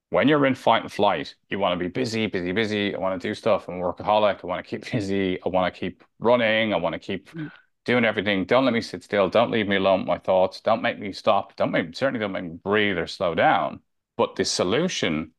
[0.09, 2.95] when you're in fight and flight, you want to be busy, busy, busy.
[2.95, 3.69] I want to do stuff.
[3.69, 4.43] I'm a workaholic.
[4.43, 5.39] I want to keep busy.
[5.45, 6.73] I want to keep running.
[6.73, 7.51] I want to keep mm
[7.85, 8.47] doing everything.
[8.47, 9.29] Don't let me sit still.
[9.29, 10.63] Don't leave me alone with my thoughts.
[10.63, 11.55] Don't make me stop.
[11.57, 13.81] Don't make certainly don't make me breathe or slow down.
[14.17, 15.33] But the solution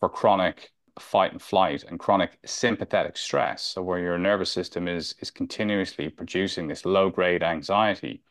[0.00, 5.14] for chronic fight and flight and chronic sympathetic stress, so where your nervous system is
[5.20, 8.22] is continuously producing this low grade anxiety,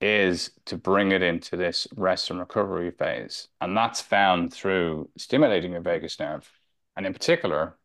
[0.00, 3.48] is to bring it into this rest and recovery phase.
[3.60, 6.50] And that's found through stimulating your vagus nerve.
[6.96, 7.76] And in particular,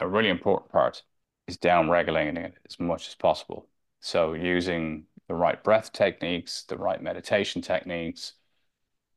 [0.00, 1.02] a really important part
[1.48, 3.68] is down regulating it as much as possible.
[4.00, 8.34] So using the right breath techniques, the right meditation techniques,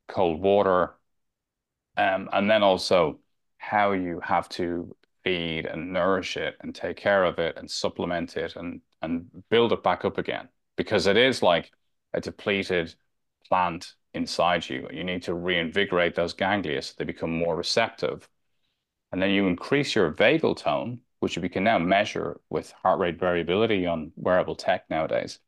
[0.08, 0.96] cold water,
[1.98, 3.20] um, and then also
[3.58, 8.38] how you have to feed and nourish it and take care of it and supplement
[8.38, 11.72] it and and build it back up again because it is like
[12.14, 12.96] a depleted
[13.48, 14.88] plant inside you.
[14.92, 18.28] You need to reinvigorate those ganglia so they become more receptive.
[19.12, 23.20] And then you increase your vagal tone, which we can now measure with heart rate
[23.20, 25.40] variability on wearable tech nowadays.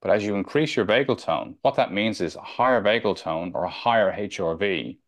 [0.00, 3.52] But as you increase your vagal tone, what that means is a higher vagal tone
[3.54, 4.98] or a higher HRV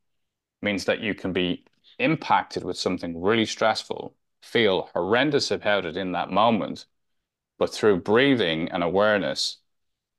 [0.63, 1.65] means that you can be
[1.99, 6.87] impacted with something really stressful, feel horrendous about it in that moment,
[7.59, 9.59] but through breathing and awareness,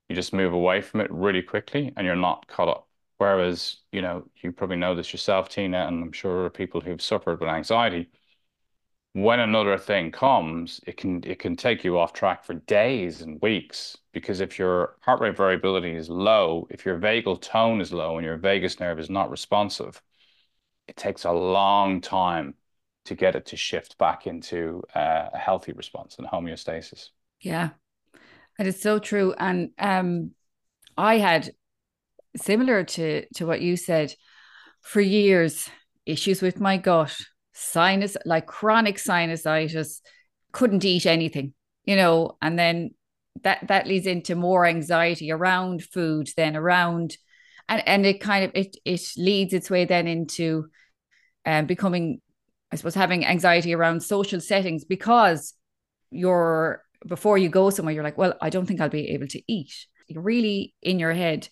[0.10, 2.88] you just move away from it really quickly and you're not caught up.
[3.18, 7.39] Whereas, you know, you probably know this yourself, Tina, and I'm sure people who've suffered
[7.39, 8.10] with anxiety,
[9.14, 13.41] when another thing comes, it can it can take you off track for days and
[13.41, 18.18] weeks because if your heart rate variability is low, if your vagal tone is low
[18.18, 20.01] and your vagus nerve is not responsive,
[20.89, 22.56] it takes a long time
[23.06, 27.10] to get it to shift back into uh, a healthy response and homeostasis.
[27.39, 27.70] Yeah.
[28.58, 29.34] And it's so true.
[29.38, 30.32] And um,
[30.97, 31.51] I had
[32.38, 34.14] similar to to what you said
[34.82, 35.70] for years
[36.06, 37.16] issues with my gut
[37.53, 40.01] sinus like chronic sinusitis
[40.51, 41.53] couldn't eat anything
[41.86, 42.91] you know and then
[43.43, 47.18] that that leads into more anxiety around food then around
[47.70, 50.68] and and it kind of it it leads its way then into
[51.45, 52.22] um, becoming
[52.72, 55.53] i suppose having anxiety around social settings because
[56.12, 59.41] you're before you go somewhere you're like well i don't think i'll be able to
[59.47, 61.47] eat you're really in your head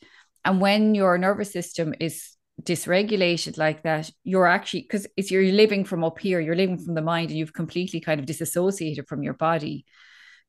[0.46, 5.86] and when your nervous system is dysregulated like that, you're actually because it's you're living
[5.86, 9.24] from up here, you're living from the mind, and you've completely kind of disassociated from
[9.24, 9.86] your body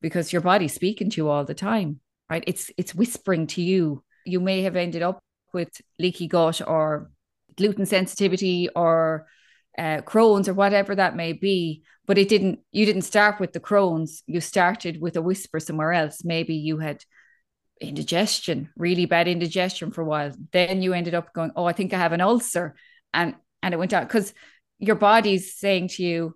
[0.01, 1.99] because your body's speaking to you all the time,
[2.29, 2.43] right?
[2.47, 4.03] It's it's whispering to you.
[4.25, 5.19] You may have ended up
[5.53, 7.11] with leaky gut or
[7.55, 9.27] gluten sensitivity or
[9.77, 12.59] uh, Crohn's or whatever that may be, but it didn't.
[12.71, 14.23] You didn't start with the Crohn's.
[14.27, 16.23] You started with a whisper somewhere else.
[16.23, 17.03] Maybe you had
[17.81, 20.31] indigestion, really bad indigestion for a while.
[20.51, 22.75] Then you ended up going, Oh, I think I have an ulcer.
[23.13, 24.33] And and it went out because
[24.79, 26.35] your body's saying to you,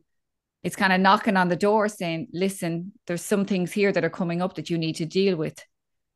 [0.63, 4.09] it's kind of knocking on the door saying, Listen, there's some things here that are
[4.09, 5.63] coming up that you need to deal with.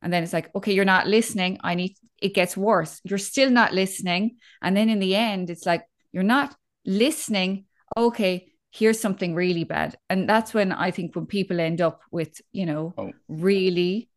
[0.03, 1.59] And then it's like, okay, you're not listening.
[1.63, 2.99] I need it gets worse.
[3.03, 4.37] You're still not listening.
[4.61, 7.65] And then in the end, it's like, you're not listening.
[7.97, 9.95] Okay, here's something really bad.
[10.09, 13.11] And that's when I think when people end up with, you know, oh.
[13.27, 14.09] really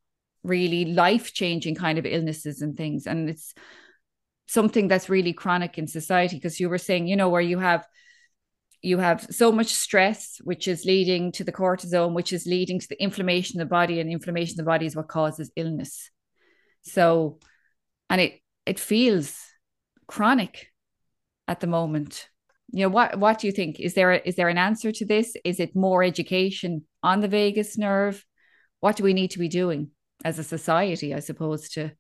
[0.47, 3.07] really life changing kind of illnesses and things.
[3.07, 3.55] And it's
[4.47, 7.87] something that's really chronic in society because you were saying, you know, where you have
[8.83, 12.89] you have so much stress, which is leading to the cortisone, which is leading to
[12.89, 16.11] the inflammation of the body, and inflammation of the body is what causes illness.
[16.83, 17.41] So,
[18.09, 19.37] and it it feels
[20.07, 20.69] chronic
[21.49, 22.29] at the moment.
[22.71, 23.19] You know what?
[23.19, 23.81] What do you think?
[23.81, 25.37] Is there a, is there an answer to this?
[25.45, 28.25] Is it more education on the vagus nerve?
[28.81, 29.91] What do we need to be doing?
[30.25, 31.93] as a society, I suppose, to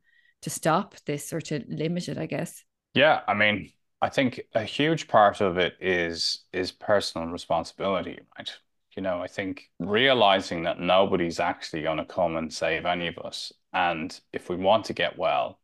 [0.42, 2.62] to stop this or to limit it, I guess.
[2.94, 8.50] Yeah, I mean, I think a huge part of it is is personal responsibility, right?
[8.96, 13.18] You know, I think realizing that nobody's actually going to come and save any of
[13.18, 13.52] us.
[13.72, 15.60] And if we want to get well,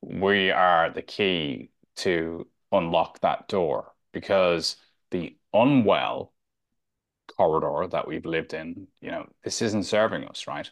[0.00, 4.76] we are the key to unlock that door because
[5.12, 6.32] the unwell
[7.36, 10.68] corridor that we've lived in, you know, this isn't serving us, right?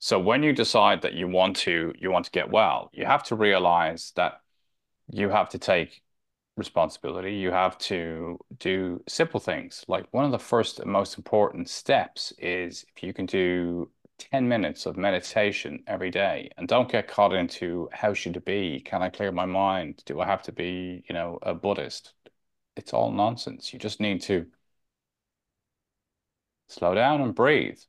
[0.00, 3.24] So when you decide that you want to you want to get well, you have
[3.24, 4.40] to realize that
[5.10, 6.02] you have to take
[6.56, 7.34] responsibility.
[7.34, 9.84] You have to do simple things.
[9.88, 14.46] Like one of the first and most important steps is if you can do 10
[14.48, 18.80] minutes of meditation every day and don't get caught into how should it be?
[18.80, 20.02] Can I clear my mind?
[20.06, 22.12] Do I have to be, you know, a Buddhist?
[22.78, 23.72] It's all nonsense.
[23.72, 24.46] You just need to
[26.68, 27.80] slow down and breathe.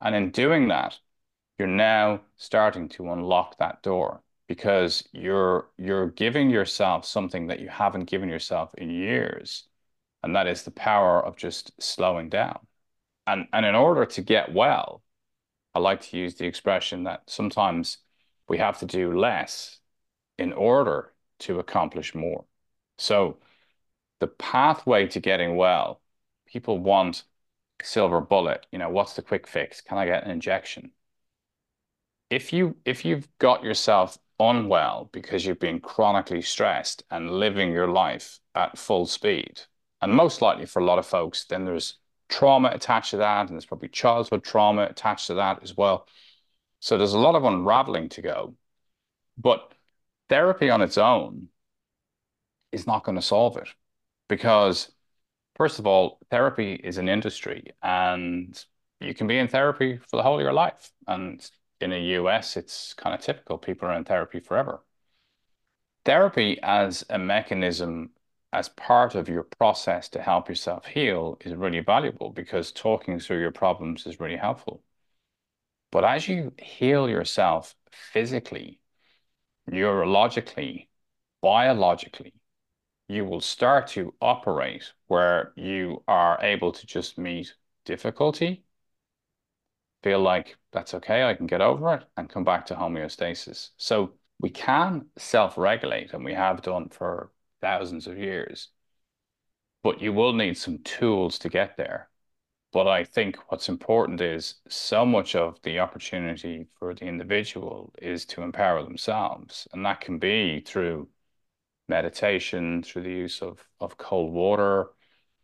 [0.00, 0.98] And in doing that,
[1.58, 7.68] you're now starting to unlock that door because you're you're giving yourself something that you
[7.68, 9.68] haven't given yourself in years
[10.24, 12.58] and that is the power of just slowing down
[13.26, 15.02] and and in order to get well
[15.74, 17.98] i like to use the expression that sometimes
[18.48, 19.78] we have to do less
[20.38, 22.44] in order to accomplish more
[22.98, 23.38] so
[24.22, 26.00] the pathway to getting well
[26.46, 27.24] people want
[27.82, 30.92] silver bullet you know what's the quick fix can i get an injection
[32.30, 37.88] if you if you've got yourself unwell because you've been chronically stressed and living your
[37.88, 39.60] life at full speed,
[40.00, 41.98] and most likely for a lot of folks, then there's
[42.30, 46.08] trauma attached to that, and there's probably childhood trauma attached to that as well.
[46.80, 48.54] So there's a lot of unraveling to go.
[49.38, 49.72] But
[50.28, 51.48] therapy on its own
[52.72, 53.68] is not going to solve it
[54.32, 54.90] because,
[55.56, 58.64] first of all, therapy is an industry and
[58.98, 60.90] you can be in therapy for the whole of your life.
[61.06, 61.46] And
[61.82, 63.58] in the US, it's kind of typical.
[63.58, 64.80] People are in therapy forever.
[66.06, 68.12] Therapy as a mechanism,
[68.54, 73.40] as part of your process to help yourself heal, is really valuable because talking through
[73.40, 74.82] your problems is really helpful.
[75.90, 78.80] But as you heal yourself physically,
[79.70, 80.88] neurologically,
[81.42, 82.32] biologically,
[83.12, 87.54] you will start to operate where you are able to just meet
[87.84, 88.64] difficulty
[90.02, 93.70] feel like that's okay, I can get over it and come back to homeostasis.
[93.76, 98.68] So we can self regulate, and we have done for thousands of years,
[99.82, 102.08] but you will need some tools to get there.
[102.72, 108.24] But I think what's important is so much of the opportunity for the individual is
[108.26, 109.68] to empower themselves.
[109.72, 111.08] And that can be through
[111.92, 114.90] meditation through the use of, of cold water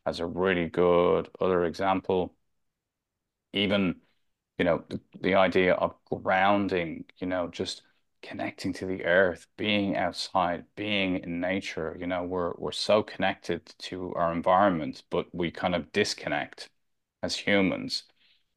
[0.07, 2.35] as a really good other example.
[3.53, 4.01] Even,
[4.59, 7.83] you know, the, the idea of grounding, you know, just
[8.23, 11.97] connecting to the earth, being outside, being in nature.
[12.01, 16.71] You know, we're we're so connected to our environment, but we kind of disconnect
[17.23, 18.05] as humans.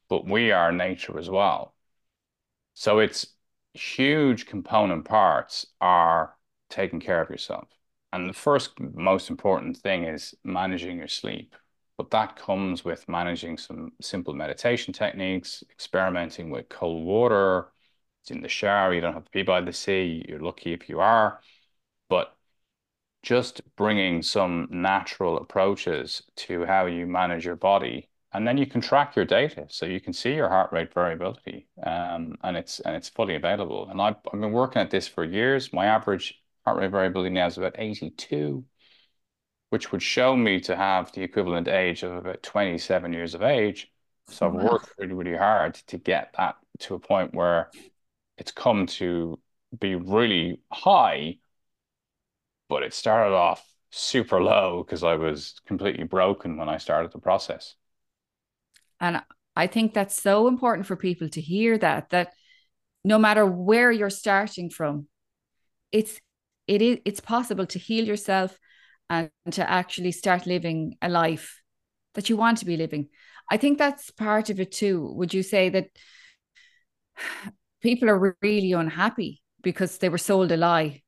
[0.08, 1.74] But we are nature as well.
[2.74, 3.26] So it's
[3.72, 6.36] huge component parts are
[6.68, 7.68] taking care of yourself.
[8.12, 11.54] And the first most important thing is managing your sleep.
[11.96, 17.68] But that comes with managing some simple meditation techniques, experimenting with cold water.
[18.22, 18.94] It's in the shower.
[18.94, 20.24] You don't have to be by the sea.
[20.28, 21.40] You're lucky if you are.
[22.08, 22.36] But
[23.22, 28.80] just bringing some natural approaches to how you manage your body and then you can
[28.80, 32.96] track your data so you can see your heart rate variability um, and it's and
[32.96, 36.78] it's fully available and I've, I've been working at this for years my average heart
[36.78, 38.64] rate variability now is about 82
[39.70, 43.90] which would show me to have the equivalent age of about 27 years of age.
[44.28, 47.70] So I've worked really really hard to get that to a point where
[48.36, 49.38] it's come to
[49.78, 51.38] be really high
[52.72, 57.18] but it started off super low because I was completely broken when I started the
[57.18, 57.74] process.
[58.98, 59.22] And
[59.54, 62.32] I think that's so important for people to hear that that
[63.04, 65.06] no matter where you're starting from,
[65.92, 66.18] it's
[66.72, 68.58] it is it's possible to heal yourself
[69.10, 71.60] and to actually start living a life
[72.14, 73.08] that you want to be living.
[73.50, 75.12] I think that's part of it too.
[75.16, 75.88] Would you say that
[77.82, 81.02] people are really unhappy because they were sold a lie?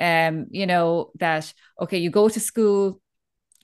[0.00, 3.00] Um, you know, that okay, you go to school,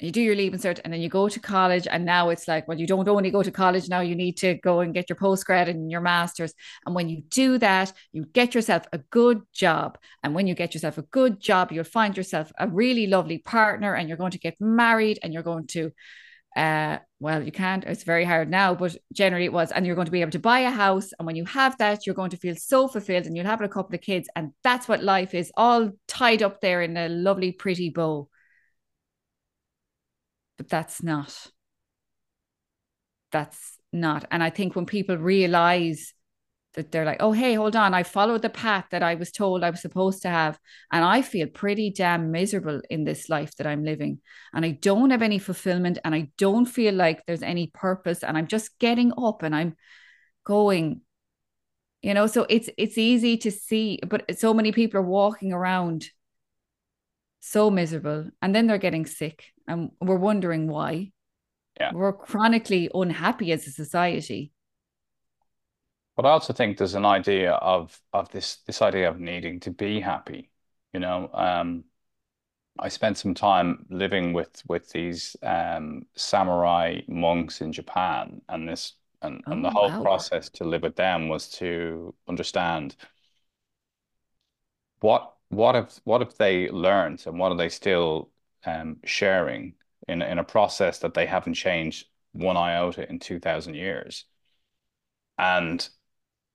[0.00, 2.68] you do your leaving cert and then you go to college and now it's like
[2.68, 5.16] well you don't only go to college now you need to go and get your
[5.16, 6.52] postgrad and your masters.
[6.84, 9.98] And when you do that you get yourself a good job.
[10.22, 13.94] And when you get yourself a good job you'll find yourself a really lovely partner
[13.94, 15.92] and you're going to get married and you're going to
[16.56, 20.06] uh well you can't it's very hard now but generally it was and you're going
[20.06, 21.10] to be able to buy a house.
[21.18, 23.68] And when you have that you're going to feel so fulfilled and you'll have a
[23.68, 24.28] couple of kids.
[24.36, 28.28] And that's what life is all tied up there in a lovely pretty bow
[30.56, 31.48] but that's not
[33.32, 34.24] that's not.
[34.30, 36.12] And i think when people realize
[36.74, 39.64] that they're like oh hey hold on i followed the path that i was told
[39.64, 40.58] i was supposed to have
[40.92, 44.20] and i feel pretty damn miserable in this life that i'm living.
[44.52, 48.36] And i don't have any fulfillment and i don't feel like there's any purpose and
[48.36, 49.74] i'm just getting up and i'm
[50.44, 51.00] going
[52.02, 52.26] you know?
[52.28, 56.06] So it's it's easy to see but so many people are walking around
[57.50, 58.30] so miserable.
[58.42, 61.12] And then they're getting sick and we're wondering why.
[61.78, 61.92] Yeah.
[61.92, 64.52] We're chronically unhappy as a society.
[66.16, 69.70] But i also think there's an idea of of this this idea of needing to
[69.70, 70.50] be happy
[70.94, 71.28] you know?
[71.34, 71.84] Um
[72.78, 78.92] I spent some time living with with these um, samurai monks in Japan, and this
[79.22, 80.02] and, oh, and the whole wow.
[80.02, 82.96] process to live with them was to understand
[85.00, 88.30] what what have what have they learned and what are they still
[88.64, 89.74] um, sharing
[90.08, 94.24] in in a process that they haven't changed one iota in 2000 years?
[95.38, 95.88] And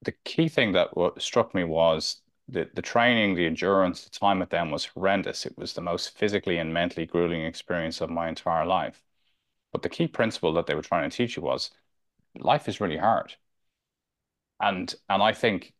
[0.03, 0.89] the key thing that
[1.19, 5.45] struck me was the, the training the endurance the time with them was horrendous.
[5.45, 9.03] It was the most physically and mentally grueling experience of my entire life.
[9.73, 11.71] But the key principle that they were trying to teach you was
[12.35, 13.35] life is really hard.
[14.59, 15.73] And and i think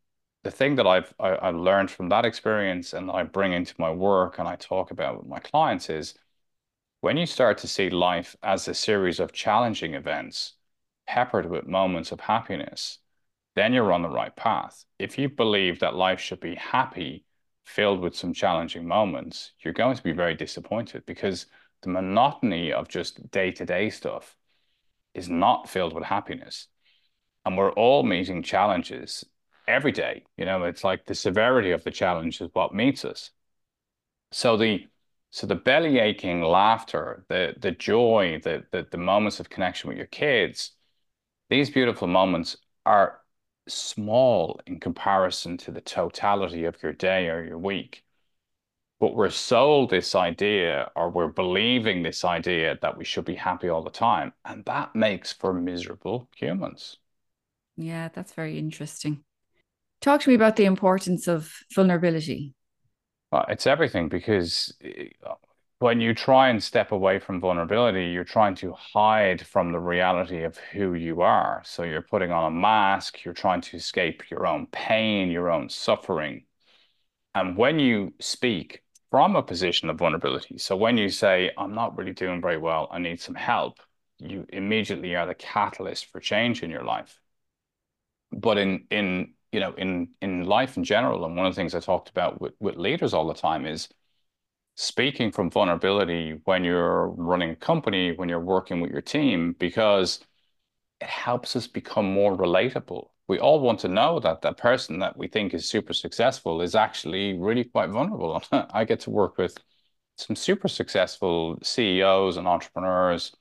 [0.44, 3.92] the thing that I've I, I learned from that experience and I bring into my
[3.92, 6.16] work and I talk about with my clients is
[7.02, 10.54] when you start to see life as a series of challenging events
[11.08, 13.00] peppered with moments of happiness,
[13.56, 14.86] then you're on the right path.
[15.00, 17.26] If you believe that life should be happy,
[17.66, 21.48] filled with some challenging moments, you're going to be very disappointed because
[21.82, 24.36] the monotony of just day to day stuff
[25.14, 26.68] is not filled with happiness.
[27.46, 29.26] And we're all meeting challenges
[29.72, 30.26] every day.
[30.38, 33.32] You know, it's like the severity of the challenge is what meets us.
[34.32, 34.88] So the
[35.30, 39.98] so the belly aching laughter, the the joy, the, the the moments of connection with
[39.98, 40.72] your kids,
[41.50, 43.22] these beautiful moments are
[43.68, 48.06] small in comparison to the totality of your day or your week.
[49.00, 53.70] But we're sold this idea or we're believing this idea that we should be happy
[53.70, 54.34] all the time.
[54.46, 56.98] And that makes for miserable humans.
[57.76, 59.24] Yeah, that's very interesting.
[60.02, 62.54] Talk to me about the importance of vulnerability.
[63.32, 65.34] Well, it's everything because uh,
[65.80, 70.44] when you try and step away from vulnerability, you're trying to hide from the reality
[70.44, 71.62] of who you are.
[71.66, 75.70] So you're putting on a mask, you're trying to escape your own pain, your own
[75.70, 76.46] suffering.
[77.34, 78.82] And when you speak
[79.12, 80.58] from a position of vulnerability.
[80.58, 83.80] So when you say, I'm not really doing very well, I need some help,
[84.20, 87.20] you immediately are the catalyst for change in your life.
[88.32, 91.76] But in in you know in in life in general, and one of the things
[91.76, 93.90] I talked about with, with leaders all the time is
[94.76, 100.20] speaking from vulnerability when you're running a company, when you're working with your team, because
[101.02, 103.10] it helps us become more relatable.
[103.28, 106.76] We all want to know that that person that we think is super successful is
[106.76, 108.42] actually really quite vulnerable.
[108.52, 109.58] I get to work with
[110.18, 113.36] some super successful CEOs and entrepreneurs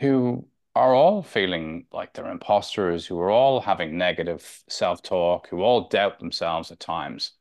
[0.00, 5.88] who are all feeling like they're imposters, who are all having negative self-talk, who all
[5.88, 7.32] doubt themselves at times.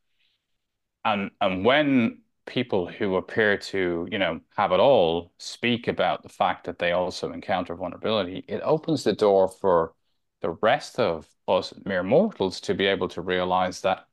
[1.05, 6.29] And and when people who appear to, you know, have it all speak about the
[6.29, 9.93] fact that they also encounter vulnerability, it opens the door for
[10.41, 14.05] the rest of us mere mortals to be able to realize that,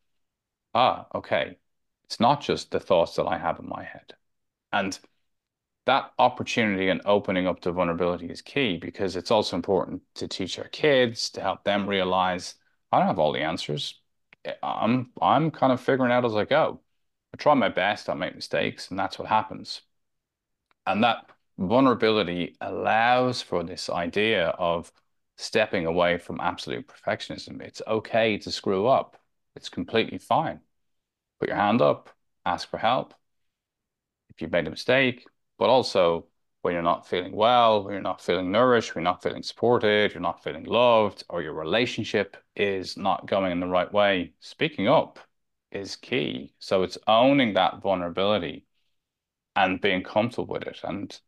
[0.75, 1.59] ah, okay,
[2.05, 4.15] it's not just the thoughts that I have in my head.
[4.73, 4.99] And
[5.91, 10.57] that opportunity and opening up to vulnerability is key because it's also important to teach
[10.57, 12.55] our kids to help them realize
[12.93, 14.01] I don't have all the answers.
[14.45, 16.81] Eh, I'm I'm kind of figuring out as I go.
[17.35, 19.83] I try my best, I make mistakes, and that's what happens.
[20.87, 21.29] And that
[21.59, 24.93] vulnerability allows for this idea of
[25.39, 27.61] stepping away from absolute perfectionism.
[27.61, 29.17] It's okay to screw up.
[29.57, 30.61] It's completely fine.
[31.41, 32.11] Put your hand up,
[32.47, 33.13] ask for help.
[34.29, 35.27] If you've made a mistake,
[35.61, 36.27] but also
[36.63, 40.13] when you're not feeling well, when you're not feeling nourished, when you're not feeling supported,
[40.13, 44.89] you're not feeling loved, or your relationship is not going in the right way, speaking
[44.89, 45.19] up
[45.71, 46.55] is key.
[46.61, 48.67] So it's owning that vulnerability
[49.57, 50.81] and being comfortable with it.
[50.85, 51.19] And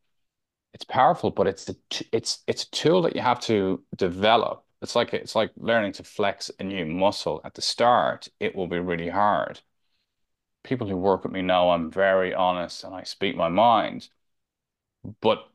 [0.75, 1.77] it's powerful, but it's a,
[2.13, 4.65] it's it's a tool that you have to develop.
[4.83, 7.43] It's like it's like learning to flex a new muscle.
[7.45, 9.61] At the start, it will be really hard.
[10.65, 14.09] People who work with me know I'm very honest and I speak my mind
[15.21, 15.49] but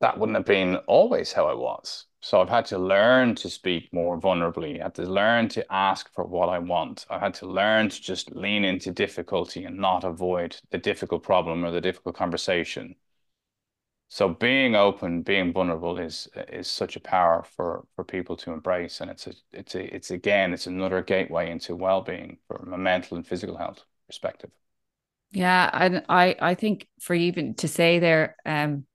[0.00, 2.06] that wouldn't have been always how I was.
[2.20, 4.80] So I've had to learn to speak more vulnerably.
[4.80, 7.06] I had to learn to ask for what I want.
[7.10, 11.64] I had to learn to just lean into difficulty and not avoid the difficult problem
[11.64, 12.96] or the difficult conversation.
[14.08, 19.00] So being open, being vulnerable is is such a power for for people to embrace,
[19.00, 23.16] and it's a it's a it's again it's another gateway into well-being from a mental
[23.16, 24.50] and physical health perspective.
[25.32, 28.86] Yeah, and I I think for even to say there, um,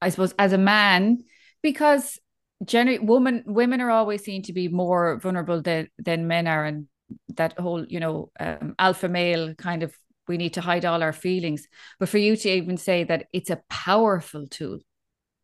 [0.00, 1.24] I suppose as a man,
[1.62, 2.18] because
[2.64, 6.88] generally women women are always seen to be more vulnerable than than men are, and
[7.36, 9.94] that whole you know um, alpha male kind of
[10.28, 11.68] we need to hide all our feelings.
[12.00, 14.80] But for you to even say that it's a powerful tool,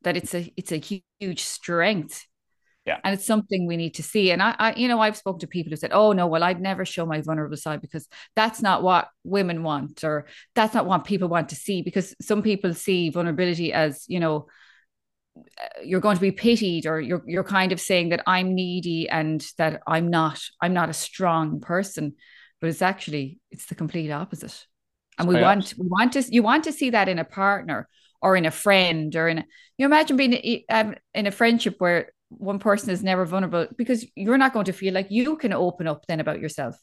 [0.03, 0.79] that it's a it's a
[1.21, 2.27] huge strength
[2.91, 2.99] yeah.
[3.05, 4.33] And it's something we need to see.
[4.33, 6.61] And I, I, you know, I've spoken to people who said, oh, no, well, I'd
[6.61, 10.27] never show my vulnerable side because that's not what women want, or
[10.57, 11.83] that's not what people want to see.
[11.83, 14.49] Because some people see vulnerability as, you know,
[15.37, 19.09] uh, you're going to be pitied or you're you're kind of saying that I'm needy
[19.09, 22.15] and that I'm not I'm not a strong person
[22.61, 24.67] but it's actually it's the complete opposite
[25.19, 27.89] and we want we want to you want to see that in a partner
[28.21, 29.45] or in a friend or in a,
[29.79, 34.39] you imagine being um, in a friendship where one person is never vulnerable because you're
[34.39, 36.77] not going to feel like you can open up then about yourself.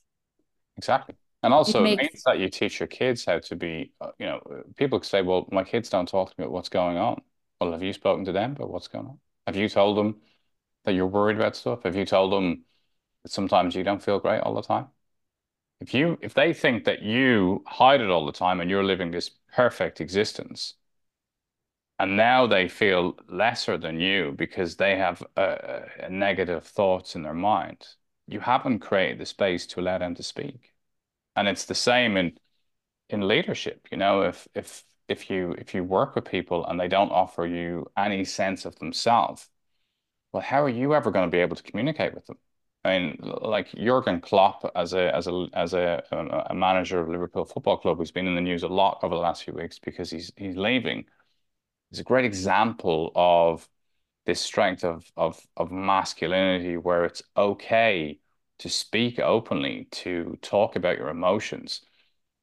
[0.78, 1.16] Exactly.
[1.43, 2.04] And also, it, makes...
[2.04, 4.41] it means that you teach your kids how to be, uh, you know,
[4.76, 7.22] people say, well, my kids don't talk to me about what's going on.
[7.60, 9.20] Well, have you spoken to them about what's going on?
[9.45, 10.18] Have you told them
[10.86, 11.84] that you're worried about stuff?
[11.84, 12.64] Have you told them
[13.24, 14.88] that sometimes you don't feel great all the time?
[15.80, 19.12] If you if they think that you hide it all the time and you're living
[19.12, 20.74] this perfect existence,
[22.00, 27.24] and now they feel lesser than you because they have a, a negative thoughts in
[27.24, 27.88] their mind.
[28.28, 30.74] You haven't created the space to allow them to speak,
[31.36, 32.38] and it's the same in
[33.10, 33.88] in leadership.
[33.91, 37.45] You know, if if if you if you work with people and they don't offer
[37.45, 39.50] you any sense of themselves,
[40.34, 42.38] well, how are you ever going to be able to communicate with them?
[42.86, 47.10] I mean, like Jurgen Klopp, as a as a as a, um, a manager of
[47.10, 49.80] Liverpool Football Club, who's been in the news a lot over the last few weeks
[49.80, 51.06] because he's he's leaving
[51.91, 53.67] is a great example of
[54.25, 58.19] this strength of of of masculinity where it's okay
[58.59, 61.81] to speak openly to talk about your emotions.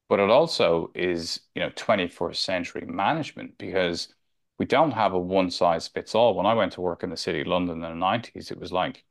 [0.09, 4.13] But it also is you know 21st century management because
[4.57, 7.17] we don't have a one size fits all when i went to work in the
[7.17, 9.03] city of london in the 90s it was like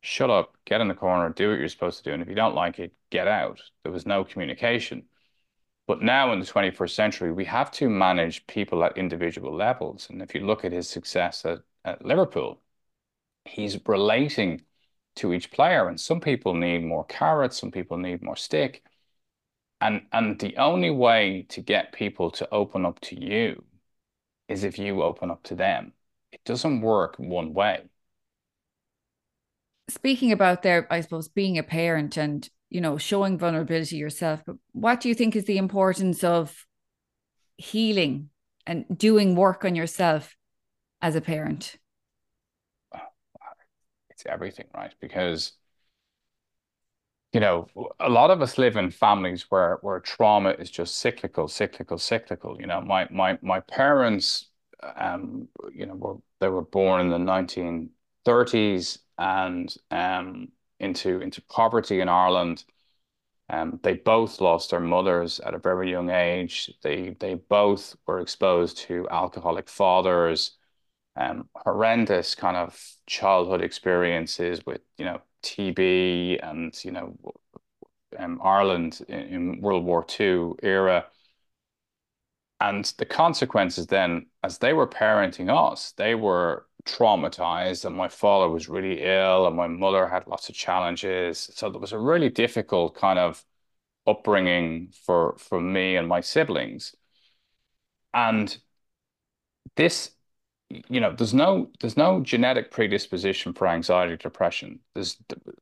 [0.00, 2.34] shut up get in the corner do what you're supposed to do and if you
[2.34, 3.60] don't like it get out.
[3.82, 5.04] There was no communication
[5.88, 10.06] but now in the 21st century, we have to manage people at individual levels.
[10.10, 12.60] And if you look at his success at, at Liverpool,
[13.46, 14.62] he's relating
[15.16, 15.88] to each player.
[15.88, 18.84] And some people need more carrots, some people need more stick.
[19.80, 23.64] And and the only way to get people to open up to you
[24.48, 25.94] is if you open up to them.
[26.32, 27.84] It doesn't work one way.
[29.88, 34.56] Speaking about there, I suppose being a parent and you know showing vulnerability yourself, but
[34.72, 36.66] what do you think is the importance of
[37.56, 38.30] healing
[38.66, 40.36] and doing work on yourself
[41.00, 41.76] as a parent?
[44.10, 44.94] It's everything, right?
[45.00, 45.52] Because
[47.32, 47.68] you know,
[48.00, 52.58] a lot of us live in families where where trauma is just cyclical, cyclical, cyclical.
[52.58, 54.46] You know, my my my parents,
[54.96, 60.48] um, you know, were they were born in the 1930s and um
[60.80, 62.64] into into poverty in Ireland.
[63.50, 66.72] Um, they both lost their mothers at a very young age.
[66.82, 70.56] They they both were exposed to alcoholic fathers,
[71.16, 77.16] um, horrendous kind of childhood experiences with you know TB and you know
[78.18, 81.06] um, Ireland in, in World War II era.
[82.60, 88.48] And the consequences then, as they were parenting us, they were traumatized, and my father
[88.48, 91.50] was really ill, and my mother had lots of challenges.
[91.54, 93.44] So there was a really difficult kind of
[94.06, 96.94] upbringing for for me and my siblings.
[98.12, 98.58] And
[99.76, 100.10] this
[100.90, 104.80] you know, there's no there's no genetic predisposition for anxiety depression.
[104.94, 105.16] There's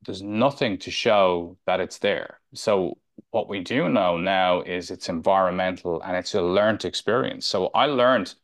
[0.04, 2.40] there's nothing to show that it's there.
[2.54, 2.98] So
[3.30, 7.46] what we do know now is it's environmental and it's a learned experience.
[7.46, 8.34] So I learned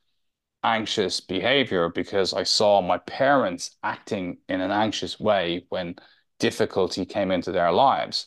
[0.65, 5.97] anxious behavior because I saw my parents acting in an anxious way when
[6.39, 8.27] difficulty came into their lives.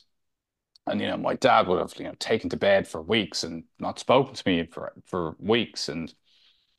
[0.88, 3.64] And you know, my dad would have you know taken to bed for weeks and
[3.80, 6.14] not spoken to me for for weeks and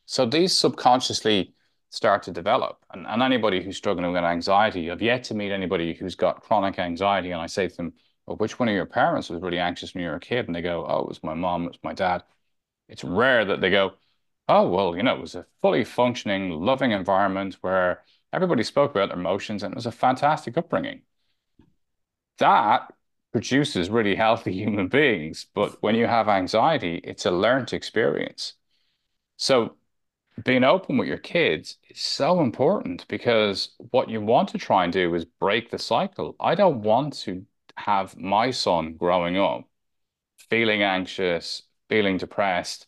[0.07, 1.53] so these subconsciously
[1.91, 2.79] start to develop.
[2.93, 6.79] And, and anybody who's struggling with anxiety, I've yet to meet anybody who's got chronic
[6.79, 7.33] anxiety.
[7.33, 7.93] And I say to them,
[8.35, 10.47] which one of your parents was really anxious when you were a kid?
[10.47, 12.25] And they go, oh, it was my mom, it was my dad.
[12.89, 13.95] It's rare that they go,
[14.49, 18.03] oh, well, you know, it was a fully functioning, loving environment where
[18.33, 21.03] everybody spoke about their emotions and it was a fantastic upbringing.
[22.39, 22.93] That
[23.33, 25.47] produces really healthy human beings.
[25.55, 28.55] But when you have anxiety, it's a learned experience.
[29.37, 29.77] So
[30.45, 34.93] being open with your kids is so important because what you want to try and
[34.93, 36.37] do is break the cycle.
[36.41, 37.47] I don't want to
[37.77, 39.65] have my son growing up
[40.51, 42.87] feeling anxious, feeling depressed,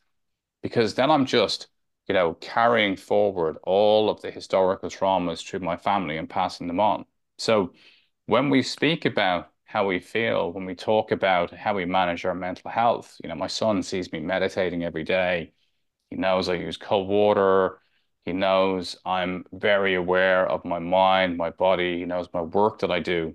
[0.63, 1.69] because then I'm just,
[2.09, 6.81] you know, carrying forward all of the historical traumas through my family and passing them
[6.81, 7.05] on.
[7.39, 7.73] So
[8.27, 12.35] when we speak about how we feel, when we talk about how we manage our
[12.35, 15.53] mental health, you know, my son sees me meditating every day
[16.11, 17.81] he knows I use cold water.
[18.25, 21.99] He knows I'm very aware of my mind, my body.
[21.99, 23.35] He knows my work that I do.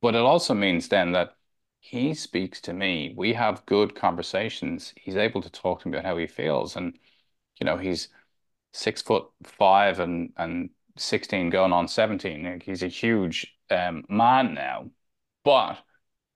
[0.00, 1.36] But it also means then that
[1.80, 3.14] he speaks to me.
[3.16, 4.92] We have good conversations.
[4.96, 6.76] He's able to talk to me about how he feels.
[6.76, 6.98] And,
[7.60, 8.08] you know, he's
[8.72, 12.60] six foot five and, and 16 going on 17.
[12.64, 14.90] He's a huge um, man now.
[15.44, 15.78] But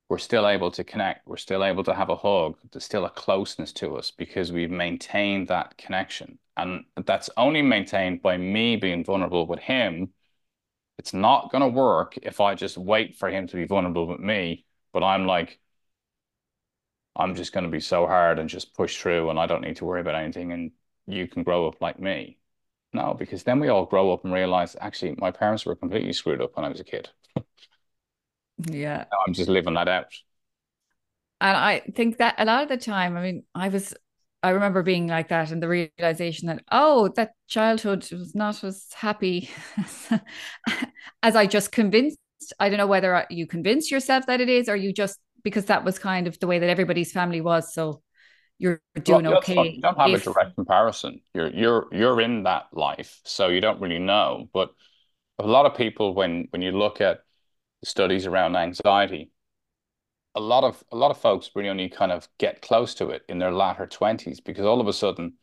[0.08, 1.26] we're still able to connect.
[1.26, 2.58] We're still able to have a hug.
[2.70, 6.38] There's still a closeness to us because we've maintained that connection.
[6.56, 10.12] And that's only maintained by me being vulnerable with him.
[11.02, 14.20] It's not going to work if I just wait for him to be vulnerable with
[14.20, 14.64] me.
[14.92, 15.58] But I'm like,
[17.16, 19.74] I'm just going to be so hard and just push through and I don't need
[19.78, 20.52] to worry about anything.
[20.52, 20.70] And
[21.08, 22.38] you can grow up like me.
[22.92, 26.40] No, because then we all grow up and realize actually my parents were completely screwed
[26.40, 27.08] up when I was a kid.
[28.70, 29.06] Yeah.
[29.26, 30.14] I'm just living that out.
[31.40, 33.92] And I think that a lot of the time, I mean, I was,
[34.42, 38.86] I remember being like that and the realization that, oh, that childhood was not as
[38.92, 39.48] happy
[41.22, 42.18] as I just convinced.
[42.58, 45.84] I don't know whether you convince yourself that it is or you just, because that
[45.84, 47.72] was kind of the way that everybody's family was.
[47.72, 48.02] So
[48.58, 49.74] you're doing well, okay.
[49.74, 50.26] You don't have if...
[50.26, 51.20] a direct comparison.
[51.34, 53.20] You're, you're, you're in that life.
[53.24, 54.48] So you don't really know.
[54.52, 54.70] But
[55.38, 57.20] a lot of people, when, when you look at,
[57.84, 59.30] studies around anxiety,
[60.34, 63.22] a lot of a lot of folks really only kind of get close to it
[63.28, 65.34] in their latter 20s because all of a sudden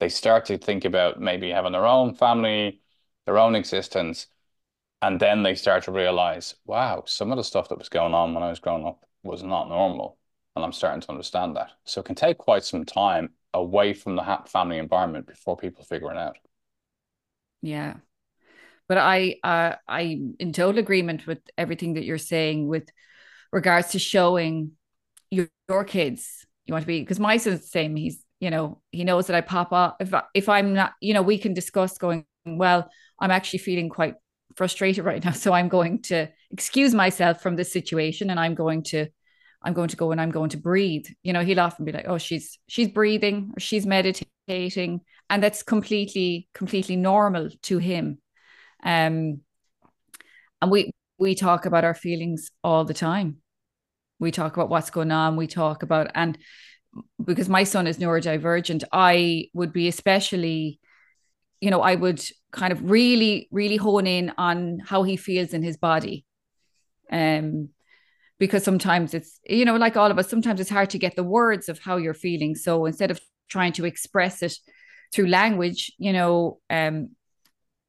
[0.00, 2.80] they start to think about maybe having their own family,
[3.26, 4.26] their own existence,
[5.02, 8.34] and then they start to realize, wow, some of the stuff that was going on
[8.34, 10.18] when I was growing up was not normal.
[10.56, 11.70] And I'm starting to understand that.
[11.84, 16.10] So it can take quite some time away from the family environment before people figure
[16.10, 16.36] it out.
[17.62, 17.94] Yeah.
[18.88, 22.90] But I, uh, I'm in total agreement with everything that you're saying with
[23.52, 24.72] regards to showing
[25.30, 27.96] your, your kids you want to be because my son's the same.
[27.96, 31.14] He's you know he knows that I pop up if I, if I'm not you
[31.14, 32.90] know we can discuss going well.
[33.18, 34.14] I'm actually feeling quite
[34.56, 38.82] frustrated right now, so I'm going to excuse myself from this situation and I'm going
[38.84, 39.06] to
[39.62, 41.06] I'm going to go and I'm going to breathe.
[41.22, 45.00] You know, he'll often be like, oh, she's she's breathing or she's meditating.
[45.30, 48.18] And that's completely, completely normal to him.
[48.84, 49.40] Um
[50.60, 53.41] and we we talk about our feelings all the time.
[54.22, 55.36] We talk about what's going on.
[55.36, 56.38] We talk about and
[57.22, 60.78] because my son is neurodivergent, I would be especially,
[61.60, 65.64] you know, I would kind of really, really hone in on how he feels in
[65.64, 66.24] his body.
[67.10, 67.70] Um,
[68.38, 71.24] because sometimes it's, you know, like all of us, sometimes it's hard to get the
[71.24, 72.54] words of how you're feeling.
[72.54, 74.54] So instead of trying to express it
[75.12, 77.10] through language, you know, um,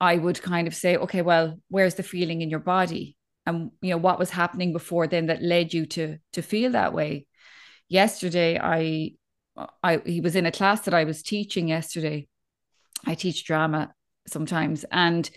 [0.02, 3.18] I would kind of say, okay, well, where's the feeling in your body?
[3.46, 6.94] And you know, what was happening before then that led you to to feel that
[6.94, 7.28] way?
[7.94, 9.14] yesterday I
[9.84, 12.28] I he was in a class that I was teaching yesterday.
[13.06, 13.94] I teach drama
[14.28, 15.30] sometimes and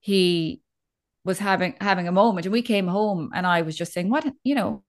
[0.00, 0.62] he
[1.24, 4.26] was having having a moment and we came home and I was just saying what
[4.42, 4.82] you know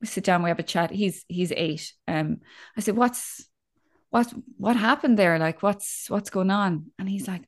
[0.00, 0.90] we sit down we have a chat.
[0.90, 2.38] He's he's 8 um
[2.76, 3.48] I said what's
[4.10, 5.38] what what happened there?
[5.38, 6.92] Like what's what's going on?
[6.98, 7.42] And he's like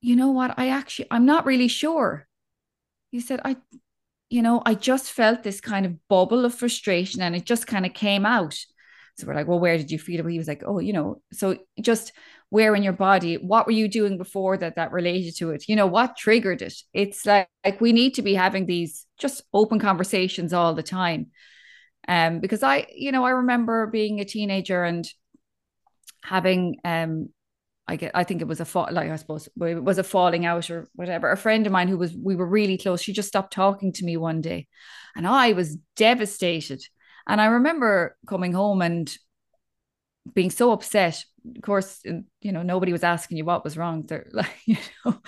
[0.00, 0.54] you know what?
[0.56, 2.26] I actually I'm not really sure
[3.12, 3.56] he said I
[4.32, 7.84] you know, I just felt this kind of bubble of frustration and it just kind
[7.84, 8.56] of came out.
[9.18, 10.32] So we're like, well, where did you feel it?
[10.32, 12.12] He was like, oh, you know, so just
[12.48, 15.68] where in your body, what were you doing before that that related to it?
[15.68, 16.72] You know, what triggered it?
[16.94, 21.26] It's like, like we need to be having these just open conversations all the time.
[22.08, 25.06] Um, because I, you know, I remember being a teenager and
[26.24, 27.28] having um
[27.88, 30.46] I get I think it was a fall like I suppose it was a falling
[30.46, 31.30] out or whatever.
[31.30, 34.04] A friend of mine who was we were really close, she just stopped talking to
[34.04, 34.68] me one day.
[35.16, 36.82] And I was devastated.
[37.26, 39.14] And I remember coming home and
[40.32, 41.24] being so upset.
[41.56, 44.02] Of course, uh, you know, nobody was asking you what was wrong.
[44.06, 45.20] They're like, you know,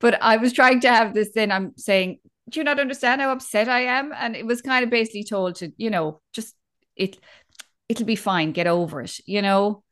[0.00, 2.18] but I was trying to have this then I'm saying,
[2.50, 4.12] do you not understand how upset I am?
[4.12, 6.54] And it was kind of basically told to, you know, just
[6.96, 7.16] it
[7.88, 9.84] it'll be fine, get over it, you know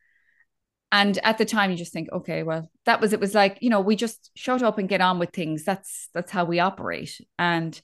[0.95, 3.68] and at the time you just think okay well that was it was like you
[3.68, 5.64] know we just shut up and get on with things.
[5.64, 7.20] That's that's how we operate.
[7.38, 7.78] And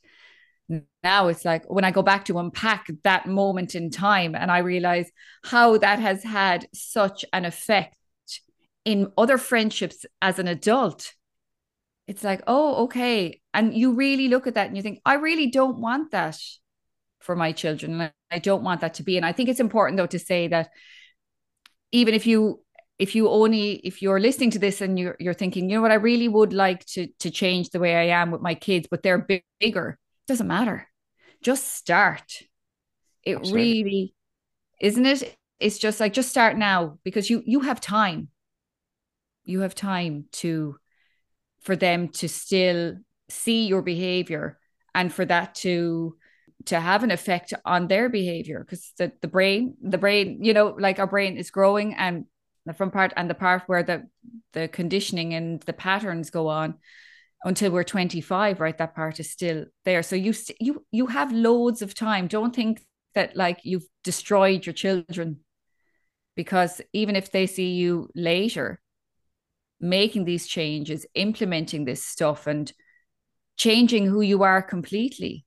[1.02, 4.58] now it's like when i go back to unpack that moment in time and i
[4.58, 5.10] realize
[5.42, 7.96] how that has had such an effect
[8.84, 11.12] in other friendships as an adult
[12.06, 13.40] it's like oh okay.
[13.52, 16.38] And you really look at that and you think i really don't want that
[17.18, 18.10] for my children.
[18.30, 19.16] I don't want that to be.
[19.16, 20.70] And i think it's important though to say that
[21.92, 22.60] even if you
[23.00, 25.90] if you only if you're listening to this and you're you're thinking, you know what,
[25.90, 29.02] I really would like to to change the way I am with my kids, but
[29.02, 29.98] they're big, bigger.
[30.28, 30.86] Doesn't matter.
[31.42, 32.42] Just start.
[33.22, 33.82] It Absolutely.
[33.82, 34.14] really
[34.82, 35.34] isn't it?
[35.58, 38.28] It's just like just start now because you you have time.
[39.44, 40.76] You have time to
[41.62, 42.96] for them to still
[43.30, 44.58] see your behavior
[44.94, 46.18] and for that to
[46.66, 50.76] to have an effect on their behavior because the, the brain the brain you know
[50.78, 52.26] like our brain is growing and
[52.70, 54.06] the front part and the part where the
[54.52, 56.74] the conditioning and the patterns go on
[57.44, 58.78] until we're 25 right?
[58.78, 60.04] That part is still there.
[60.04, 62.28] So you you you have loads of time.
[62.28, 62.80] Don't think
[63.14, 65.40] that like you've destroyed your children.
[66.36, 68.80] Because even if they see you later
[69.80, 72.72] making these changes implementing this stuff and
[73.56, 75.44] changing who you are completely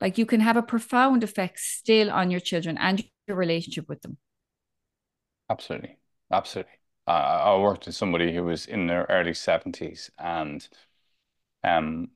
[0.00, 4.00] like you can have a profound effect still on your children and your relationship with
[4.02, 4.16] them.
[5.48, 5.98] Absolutely
[6.32, 6.72] Absolutely.
[7.06, 10.66] I, I worked with somebody who was in their early 70s and
[11.64, 12.10] um,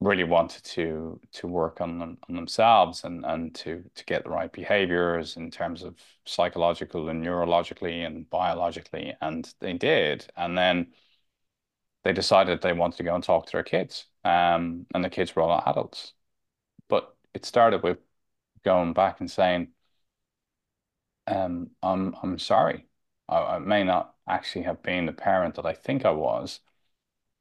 [0.00, 4.30] really wanted to to work on them on themselves and and to to get the
[4.30, 10.26] right behaviors in terms of psychological and neurologically and biologically and they did.
[10.36, 10.92] And then
[12.04, 15.34] they decided they wanted to go and talk to their kids um and the kids
[15.34, 16.12] were all adults.
[16.88, 17.98] But it started with
[18.64, 19.70] going back and saying
[21.26, 22.87] um I'm I'm sorry
[23.28, 26.60] I, I may not actually have been the parent that I think I was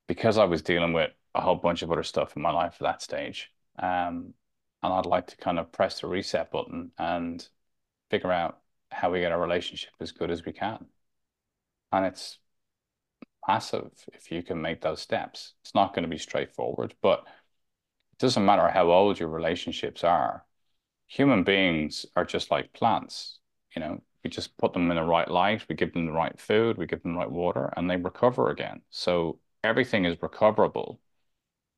[0.07, 2.81] because I was dealing with a whole bunch of other stuff in my life at
[2.81, 3.51] that stage.
[3.79, 4.33] Um,
[4.83, 7.47] and I'd like to kind of press the reset button and
[8.09, 8.59] figure out
[8.91, 10.85] how we get our relationship as good as we can.
[11.91, 12.39] And it's
[13.47, 15.53] massive if you can make those steps.
[15.61, 17.19] It's not going to be straightforward, but
[18.13, 20.45] it doesn't matter how old your relationships are.
[21.07, 23.39] Human beings are just like plants.
[23.75, 26.39] You know, we just put them in the right light, we give them the right
[26.39, 28.82] food, we give them the right water, and they recover again.
[28.89, 30.99] So everything is recoverable.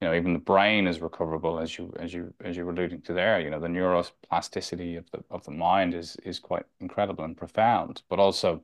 [0.02, 3.02] You know, even the brain is recoverable, as you as you as you were alluding
[3.04, 3.40] to there.
[3.42, 8.04] You know, the neuroplasticity of the of the mind is is quite incredible and profound,
[8.10, 8.64] but also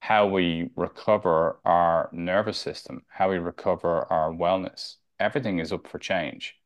[0.00, 4.96] how we recover our nervous system, how we recover our wellness.
[5.18, 6.56] Everything is up for change.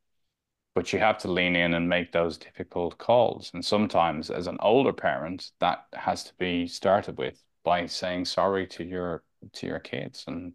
[0.75, 3.51] But you have to lean in and make those difficult calls.
[3.55, 8.67] And sometimes, as an older parent, that has to be started with by saying sorry
[8.69, 10.53] to your to your kids and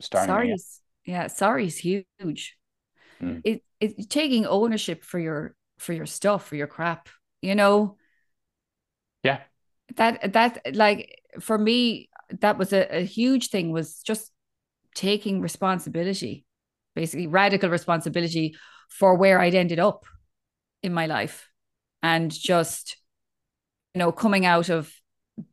[0.00, 0.28] starting.
[0.28, 0.56] Sorry,
[1.06, 2.56] yeah, sorry is huge.
[3.20, 3.40] Mm.
[3.44, 7.08] It it's taking ownership for your for your stuff for your crap.
[7.40, 7.96] You know.
[9.22, 9.40] Yeah.
[9.96, 14.30] That that like for me that was a, a huge thing was just
[14.94, 16.44] taking responsibility,
[16.94, 18.54] basically radical responsibility
[18.90, 20.04] for where I'd ended up
[20.82, 21.48] in my life.
[22.02, 22.96] And just
[23.94, 24.92] you know coming out of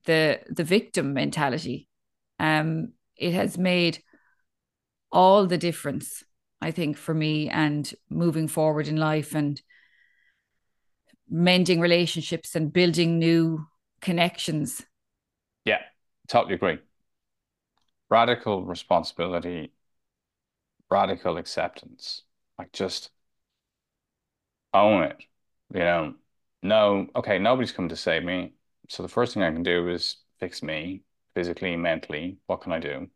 [0.05, 1.88] the the victim mentality
[2.39, 3.99] um it has made
[5.11, 6.23] all the difference
[6.61, 9.61] i think for me and moving forward in life and
[11.29, 13.67] mending relationships and building new
[13.99, 14.85] connections.
[15.65, 15.79] Yeah
[16.29, 16.77] totally agree.
[18.09, 19.73] Radical responsibility
[20.89, 22.21] radical acceptance
[22.57, 23.09] like just
[24.82, 25.23] own it.
[25.73, 26.15] You know,
[26.63, 28.53] no, okay, nobody's come to save me.
[28.89, 31.03] So the first thing I can do is fix me
[31.36, 32.39] physically, mentally.
[32.47, 33.09] What can I do?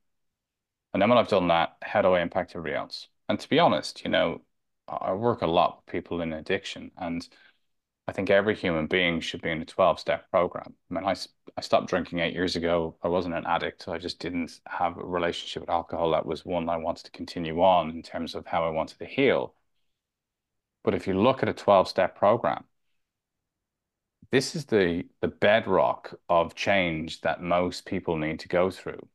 [0.94, 3.08] And then when I've done that, how do I impact everybody else?
[3.30, 4.42] And to be honest, you know,
[4.88, 7.28] I work a lot with people in addiction, and
[8.08, 10.76] I think every human being should be in a 12 step program.
[10.90, 11.16] I mean, I,
[11.58, 12.98] I stopped drinking eight years ago.
[13.04, 13.88] I wasn't an addict.
[13.88, 16.12] I just didn't have a relationship with alcohol.
[16.12, 19.06] That was one I wanted to continue on in terms of how I wanted to
[19.06, 19.56] heal.
[20.84, 22.64] But if you look at a 12 step program,
[24.32, 29.08] this is the, the bedrock of change that most people need to go through.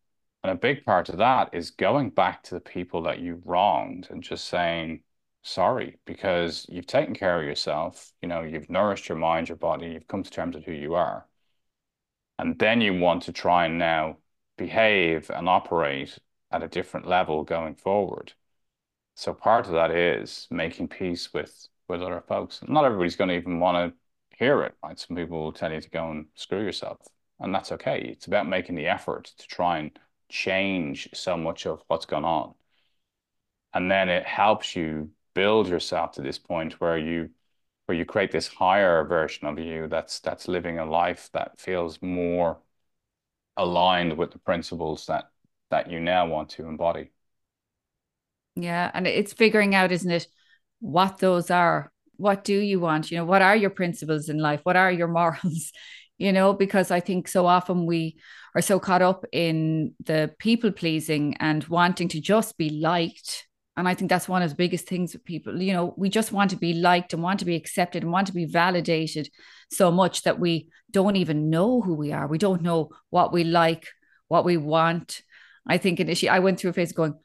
[0.42, 4.08] And a big part of that is going back to the people that you wronged
[4.10, 5.02] and just saying,
[5.42, 9.88] sorry, because you've taken care of yourself, you know, you've nourished your mind, your body,
[9.88, 11.26] you've come to terms with who you are.
[12.38, 14.18] And then you want to try and now
[14.56, 16.18] behave and operate
[16.50, 18.32] at a different level going forward.
[19.16, 22.60] So part of that is making peace with with other folks.
[22.68, 24.98] Not everybody's going to even want to hear it, right?
[24.98, 26.98] Some people will tell you to go and screw yourself,
[27.40, 28.00] and that's okay.
[28.00, 29.98] It's about making the effort to try and
[30.28, 32.54] change so much of what's gone on,
[33.74, 37.30] and then it helps you build yourself to this point where you
[37.86, 42.02] where you create this higher version of you that's that's living a life that feels
[42.02, 42.58] more
[43.56, 45.30] aligned with the principles that
[45.70, 47.10] that you now want to embody.
[48.56, 48.90] Yeah.
[48.92, 50.26] And it's figuring out, isn't it,
[50.80, 51.92] what those are?
[52.16, 53.10] What do you want?
[53.10, 54.60] You know, what are your principles in life?
[54.64, 55.72] What are your morals?
[56.18, 58.16] You know, because I think so often we
[58.54, 63.46] are so caught up in the people pleasing and wanting to just be liked.
[63.76, 65.60] And I think that's one of the biggest things with people.
[65.60, 68.28] You know, we just want to be liked and want to be accepted and want
[68.28, 69.28] to be validated
[69.70, 72.26] so much that we don't even know who we are.
[72.26, 73.86] We don't know what we like,
[74.28, 75.20] what we want.
[75.68, 77.16] I think initially I went through a phase going,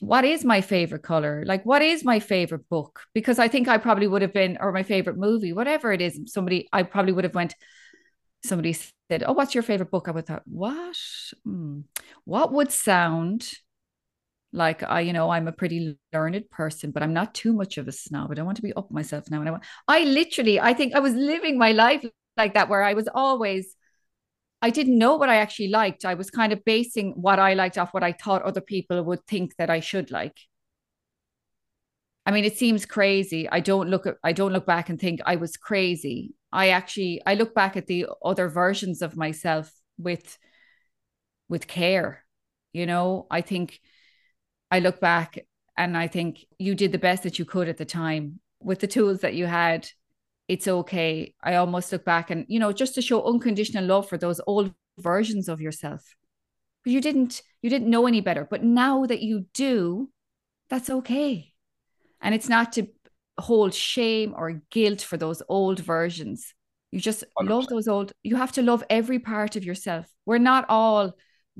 [0.00, 1.44] what is my favorite color?
[1.46, 3.02] Like, what is my favorite book?
[3.14, 6.18] Because I think I probably would have been, or my favorite movie, whatever it is.
[6.26, 7.54] Somebody, I probably would have went.
[8.44, 10.96] Somebody said, "Oh, what's your favorite book?" I would have thought, "What?
[11.44, 11.80] Hmm.
[12.24, 13.50] What would sound
[14.52, 17.88] like I, you know, I'm a pretty learned person, but I'm not too much of
[17.88, 18.30] a snob.
[18.30, 20.94] I don't want to be up myself now." And I, want, I literally, I think
[20.94, 22.04] I was living my life
[22.36, 23.76] like that, where I was always
[24.64, 26.06] I didn't know what I actually liked.
[26.06, 29.26] I was kind of basing what I liked off what I thought other people would
[29.26, 30.38] think that I should like.
[32.24, 33.46] I mean, it seems crazy.
[33.46, 36.32] I don't look at I don't look back and think I was crazy.
[36.50, 40.38] I actually I look back at the other versions of myself with
[41.50, 42.24] with care.
[42.72, 43.78] You know, I think
[44.70, 45.40] I look back
[45.76, 48.86] and I think you did the best that you could at the time with the
[48.86, 49.90] tools that you had
[50.48, 51.34] it's okay.
[51.42, 54.72] I almost look back and, you know, just to show unconditional love for those old
[54.98, 56.14] versions of yourself.
[56.84, 58.46] But you didn't, you didn't know any better.
[58.48, 60.10] But now that you do,
[60.68, 61.52] that's okay.
[62.20, 62.86] And it's not to
[63.38, 66.54] hold shame or guilt for those old versions.
[66.90, 67.48] You just 100%.
[67.48, 70.06] love those old, you have to love every part of yourself.
[70.26, 71.14] We're not all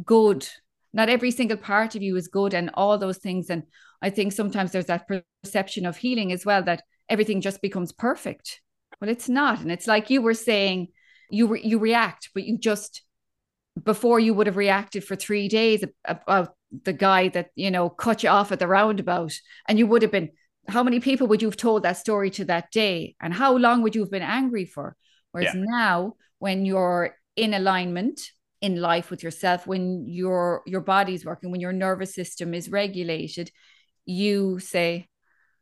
[0.04, 0.46] good.
[0.92, 3.50] Not every single part of you is good and all those things.
[3.50, 3.64] And
[4.00, 5.08] I think sometimes there's that
[5.42, 8.60] perception of healing as well that everything just becomes perfect
[9.04, 9.60] well, it's not.
[9.60, 10.88] And it's like you were saying,
[11.30, 13.02] you re- you react, but you just
[13.82, 18.22] before you would have reacted for three days about the guy that you know cut
[18.22, 19.34] you off at the roundabout,
[19.68, 20.30] and you would have been.
[20.66, 23.82] How many people would you have told that story to that day, and how long
[23.82, 24.96] would you have been angry for?
[25.32, 25.62] Whereas yeah.
[25.62, 28.22] now, when you're in alignment
[28.62, 33.50] in life with yourself, when your your body's working, when your nervous system is regulated,
[34.06, 35.08] you say,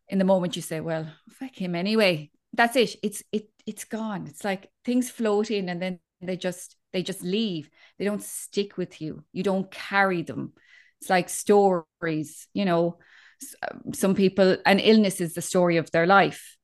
[0.07, 2.97] in the moment, you say, "Well, fuck him anyway." That's it.
[3.03, 4.27] It's it it's gone.
[4.27, 7.71] It's like things float in and then they just they just leave.
[7.99, 9.25] They don't stick with you.
[9.33, 10.53] You don't carry them.
[11.01, 12.99] It's like stories you know
[13.95, 16.57] some people, an illness is the story of their life.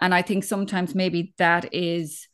[0.00, 2.28] And I think sometimes maybe that is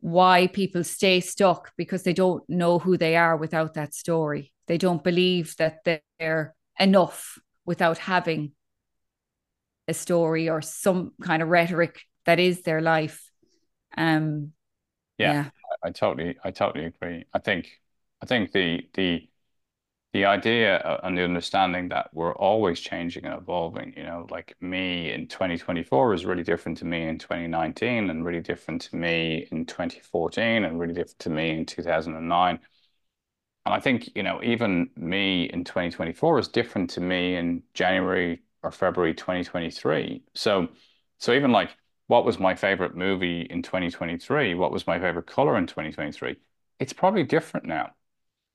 [0.00, 4.52] why people stay stuck because they don't know who they are without that story.
[4.66, 5.84] They don't believe that
[6.18, 8.52] they're enough without having
[9.86, 13.30] a story or some kind of rhetoric that is their life.
[13.96, 14.52] Um,
[15.18, 15.50] yeah, yeah.
[15.84, 17.24] I, I totally, I totally agree.
[17.32, 17.80] I think,
[18.22, 19.28] I think the the
[20.12, 25.10] the idea and the understanding that we're always changing and evolving, you know, like me
[25.12, 29.64] in 2024 is really different to me in 2019 and really different to me in
[29.66, 32.60] 2014 and really different to me in 2009.
[33.64, 38.42] And I think, you know, even me in 2024 is different to me in January
[38.62, 40.24] or February 2023.
[40.34, 40.68] So,
[41.18, 41.70] so even like,
[42.12, 44.52] what was my favorite movie in 2023?
[44.54, 46.36] What was my favorite color in 2023?
[46.78, 47.94] It's probably different now.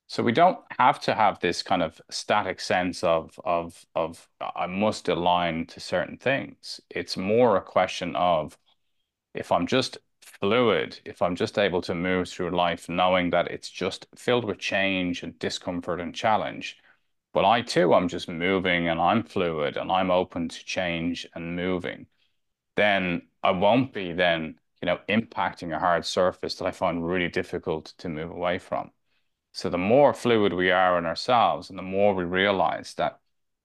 [0.05, 4.67] So we don't have to have this kind of static sense of of of I
[4.67, 6.81] must align to certain things.
[6.91, 8.59] It's more a question of
[9.33, 13.71] if I'm just fluid, if I'm just able to move through life knowing that it's
[13.71, 16.77] just filled with change and discomfort and challenge.
[17.33, 21.55] But I too, I'm just moving and I'm fluid and I'm open to change and
[21.55, 22.07] moving,
[22.75, 27.29] then I won't be then, you know, impacting a hard surface that I find really
[27.29, 28.91] difficult to move away from.
[29.53, 33.19] So the more fluid we are in ourselves and the more we realize that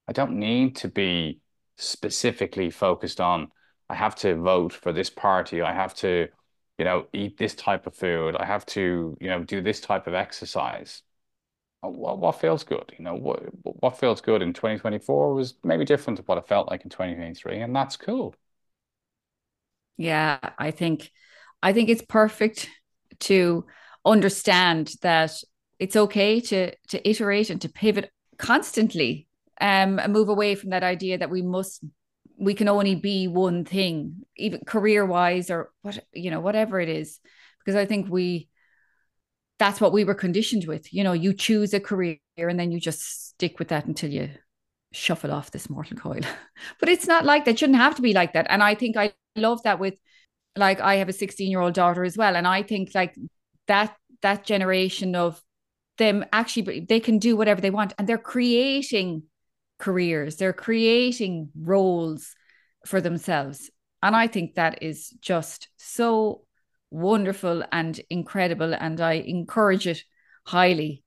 [0.09, 1.41] I don't need to be
[1.77, 3.51] specifically focused on,
[3.89, 6.29] I have to vote for this party, I have to,
[6.79, 10.07] you know, eat this type of food, I have to, you know, do this type
[10.07, 11.03] of exercise.
[11.81, 12.93] What, what feels good?
[12.99, 16.68] You know, what what feels good in 2024 was maybe different to what it felt
[16.68, 18.35] like in 2023, and that's cool.
[19.97, 21.11] Yeah, I think
[21.62, 22.68] I think it's perfect
[23.20, 23.66] to
[24.05, 25.32] understand that
[25.78, 29.28] it's okay to to iterate and to pivot constantly
[29.61, 31.84] um, and move away from that idea that we must
[32.38, 36.88] we can only be one thing even career wise or what you know whatever it
[36.88, 37.20] is.
[37.59, 38.49] Because i think we
[39.59, 42.80] that's what we were conditioned with you know you choose a career and then you
[42.80, 44.30] just stick with that until you
[44.93, 46.20] shuffle off this mortal coil.
[46.80, 48.47] But it's not like that it shouldn't have to be like that.
[48.51, 49.95] And i think i love that with
[50.57, 53.14] like i have a 16 year old daughter as well and i think like
[53.66, 55.43] that that generation of
[55.99, 59.22] them actually they can do whatever they want and they're creating
[59.78, 62.35] careers they're creating roles
[62.87, 63.70] for themselves
[64.03, 66.43] and i think that is just so
[66.91, 70.05] wonderful and incredible and i encourage it
[70.45, 71.03] highly.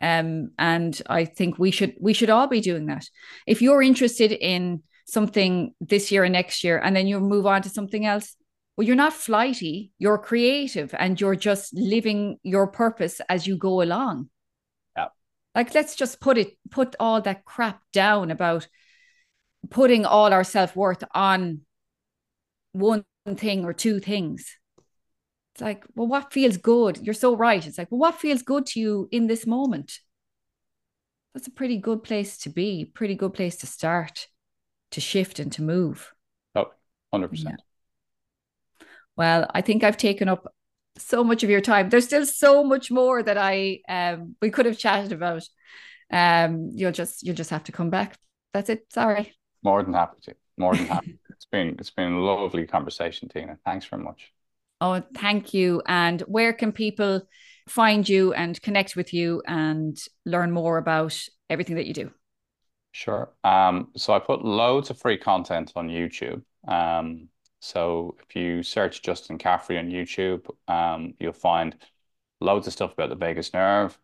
[0.00, 3.08] Um, and i think we should we should all be doing that.
[3.46, 4.82] If you're interested in
[5.12, 8.36] something this year and next year and then you move on to something else
[8.76, 13.82] well, you're not flighty, you're creative and you're just living your purpose as you go
[13.82, 14.30] along.
[14.96, 15.08] Yeah.
[15.54, 18.66] Like, let's just put it, put all that crap down about
[19.70, 21.60] putting all our self worth on
[22.72, 23.04] one
[23.34, 24.56] thing or two things.
[25.54, 26.98] It's like, well, what feels good?
[27.02, 27.64] You're so right.
[27.64, 29.98] It's like, well, what feels good to you in this moment?
[31.34, 34.28] That's a pretty good place to be, pretty good place to start,
[34.92, 36.12] to shift and to move.
[36.54, 36.70] Oh,
[37.10, 37.44] 100%.
[37.44, 37.56] Yeah.
[39.16, 40.52] Well, I think I've taken up
[40.96, 41.88] so much of your time.
[41.88, 45.42] There's still so much more that I um we could have chatted about.
[46.10, 48.16] Um, you'll just you'll just have to come back.
[48.52, 48.86] That's it.
[48.92, 49.34] Sorry.
[49.62, 50.34] More than happy to.
[50.58, 51.18] More than happy.
[51.30, 53.58] it's been it's been a lovely conversation, Tina.
[53.64, 54.32] Thanks very much.
[54.80, 55.82] Oh, thank you.
[55.86, 57.22] And where can people
[57.68, 61.16] find you and connect with you and learn more about
[61.48, 62.10] everything that you do?
[62.92, 63.30] Sure.
[63.42, 66.42] Um, so I put loads of free content on YouTube.
[66.68, 67.28] Um,
[67.60, 71.76] so if you search Justin Caffrey on YouTube, um, you'll find
[72.40, 73.98] loads of stuff about the vagus nerve,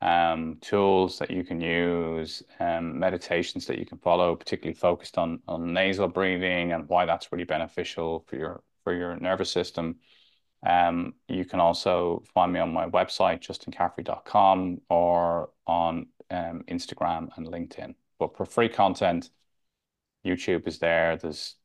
[0.00, 5.40] um, tools that you can use, um, meditations that you can follow, particularly focused on
[5.48, 9.96] on nasal breathing and why that's really beneficial for your for your nervous system.
[10.64, 17.46] Um, you can also find me on my website, justincaffrey.com, or on um, Instagram and
[17.48, 17.94] LinkedIn.
[18.22, 19.30] But for free content,
[20.24, 21.16] YouTube is there.
[21.16, 21.56] There's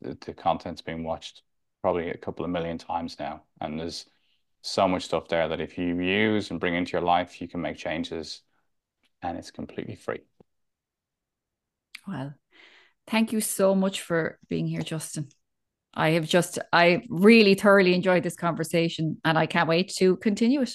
[0.00, 1.42] the, the content's being watched
[1.82, 3.42] probably a couple of million times now.
[3.60, 4.06] And there's
[4.62, 7.60] so much stuff there that if you use and bring into your life, you can
[7.60, 8.40] make changes
[9.20, 10.20] and it's completely free.
[12.08, 12.32] Well,
[13.06, 15.28] thank you so much for being here, Justin.
[15.92, 20.62] I have just, I really thoroughly enjoyed this conversation and I can't wait to continue
[20.62, 20.72] it.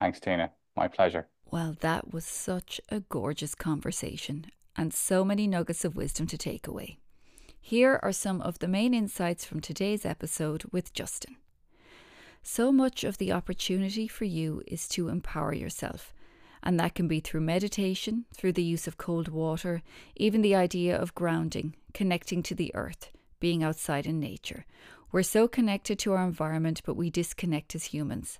[0.00, 0.52] Thanks, Tina.
[0.76, 1.26] My pleasure.
[1.50, 4.46] Well, that was such a gorgeous conversation
[4.76, 6.98] and so many nuggets of wisdom to take away.
[7.58, 11.36] Here are some of the main insights from today's episode with Justin.
[12.42, 16.12] So much of the opportunity for you is to empower yourself.
[16.62, 19.82] And that can be through meditation, through the use of cold water,
[20.16, 23.10] even the idea of grounding, connecting to the earth,
[23.40, 24.66] being outside in nature.
[25.12, 28.38] We're so connected to our environment, but we disconnect as humans.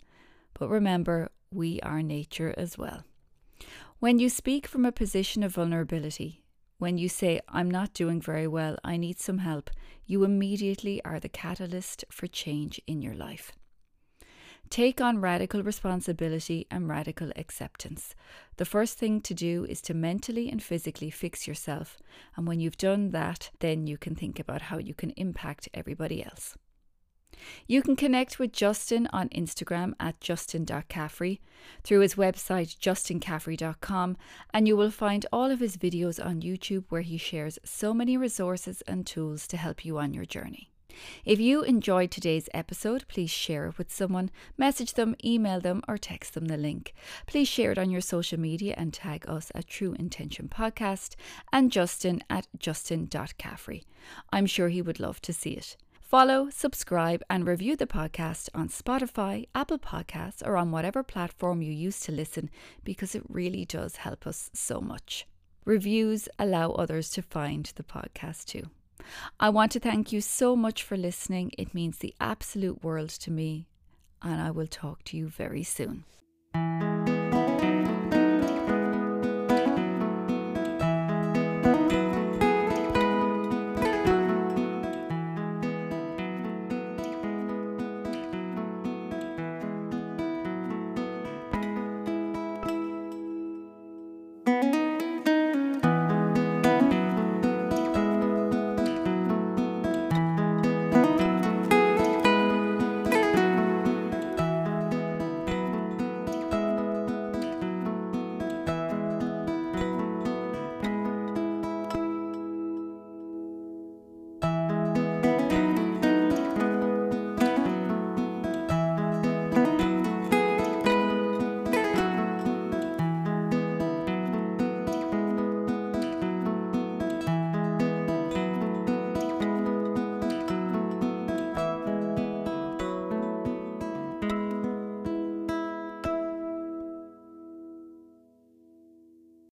[0.52, 3.04] But remember, we are nature as well.
[3.98, 6.44] When you speak from a position of vulnerability,
[6.78, 9.70] when you say, I'm not doing very well, I need some help,
[10.06, 13.52] you immediately are the catalyst for change in your life.
[14.70, 18.14] Take on radical responsibility and radical acceptance.
[18.58, 21.96] The first thing to do is to mentally and physically fix yourself.
[22.36, 26.22] And when you've done that, then you can think about how you can impact everybody
[26.22, 26.56] else.
[27.66, 31.40] You can connect with Justin on Instagram at justin.caffrey,
[31.84, 34.16] through his website justincaffrey.com,
[34.52, 38.16] and you will find all of his videos on YouTube where he shares so many
[38.16, 40.70] resources and tools to help you on your journey.
[41.24, 45.98] If you enjoyed today's episode, please share it with someone, message them, email them, or
[45.98, 46.94] text them the link.
[47.26, 51.14] Please share it on your social media and tag us at True Intention Podcast
[51.52, 53.84] and Justin at justin.caffrey.
[54.32, 55.76] I'm sure he would love to see it.
[56.08, 61.70] Follow, subscribe, and review the podcast on Spotify, Apple Podcasts, or on whatever platform you
[61.70, 62.48] use to listen
[62.82, 65.26] because it really does help us so much.
[65.66, 68.70] Reviews allow others to find the podcast too.
[69.38, 71.52] I want to thank you so much for listening.
[71.58, 73.68] It means the absolute world to me,
[74.22, 76.04] and I will talk to you very soon.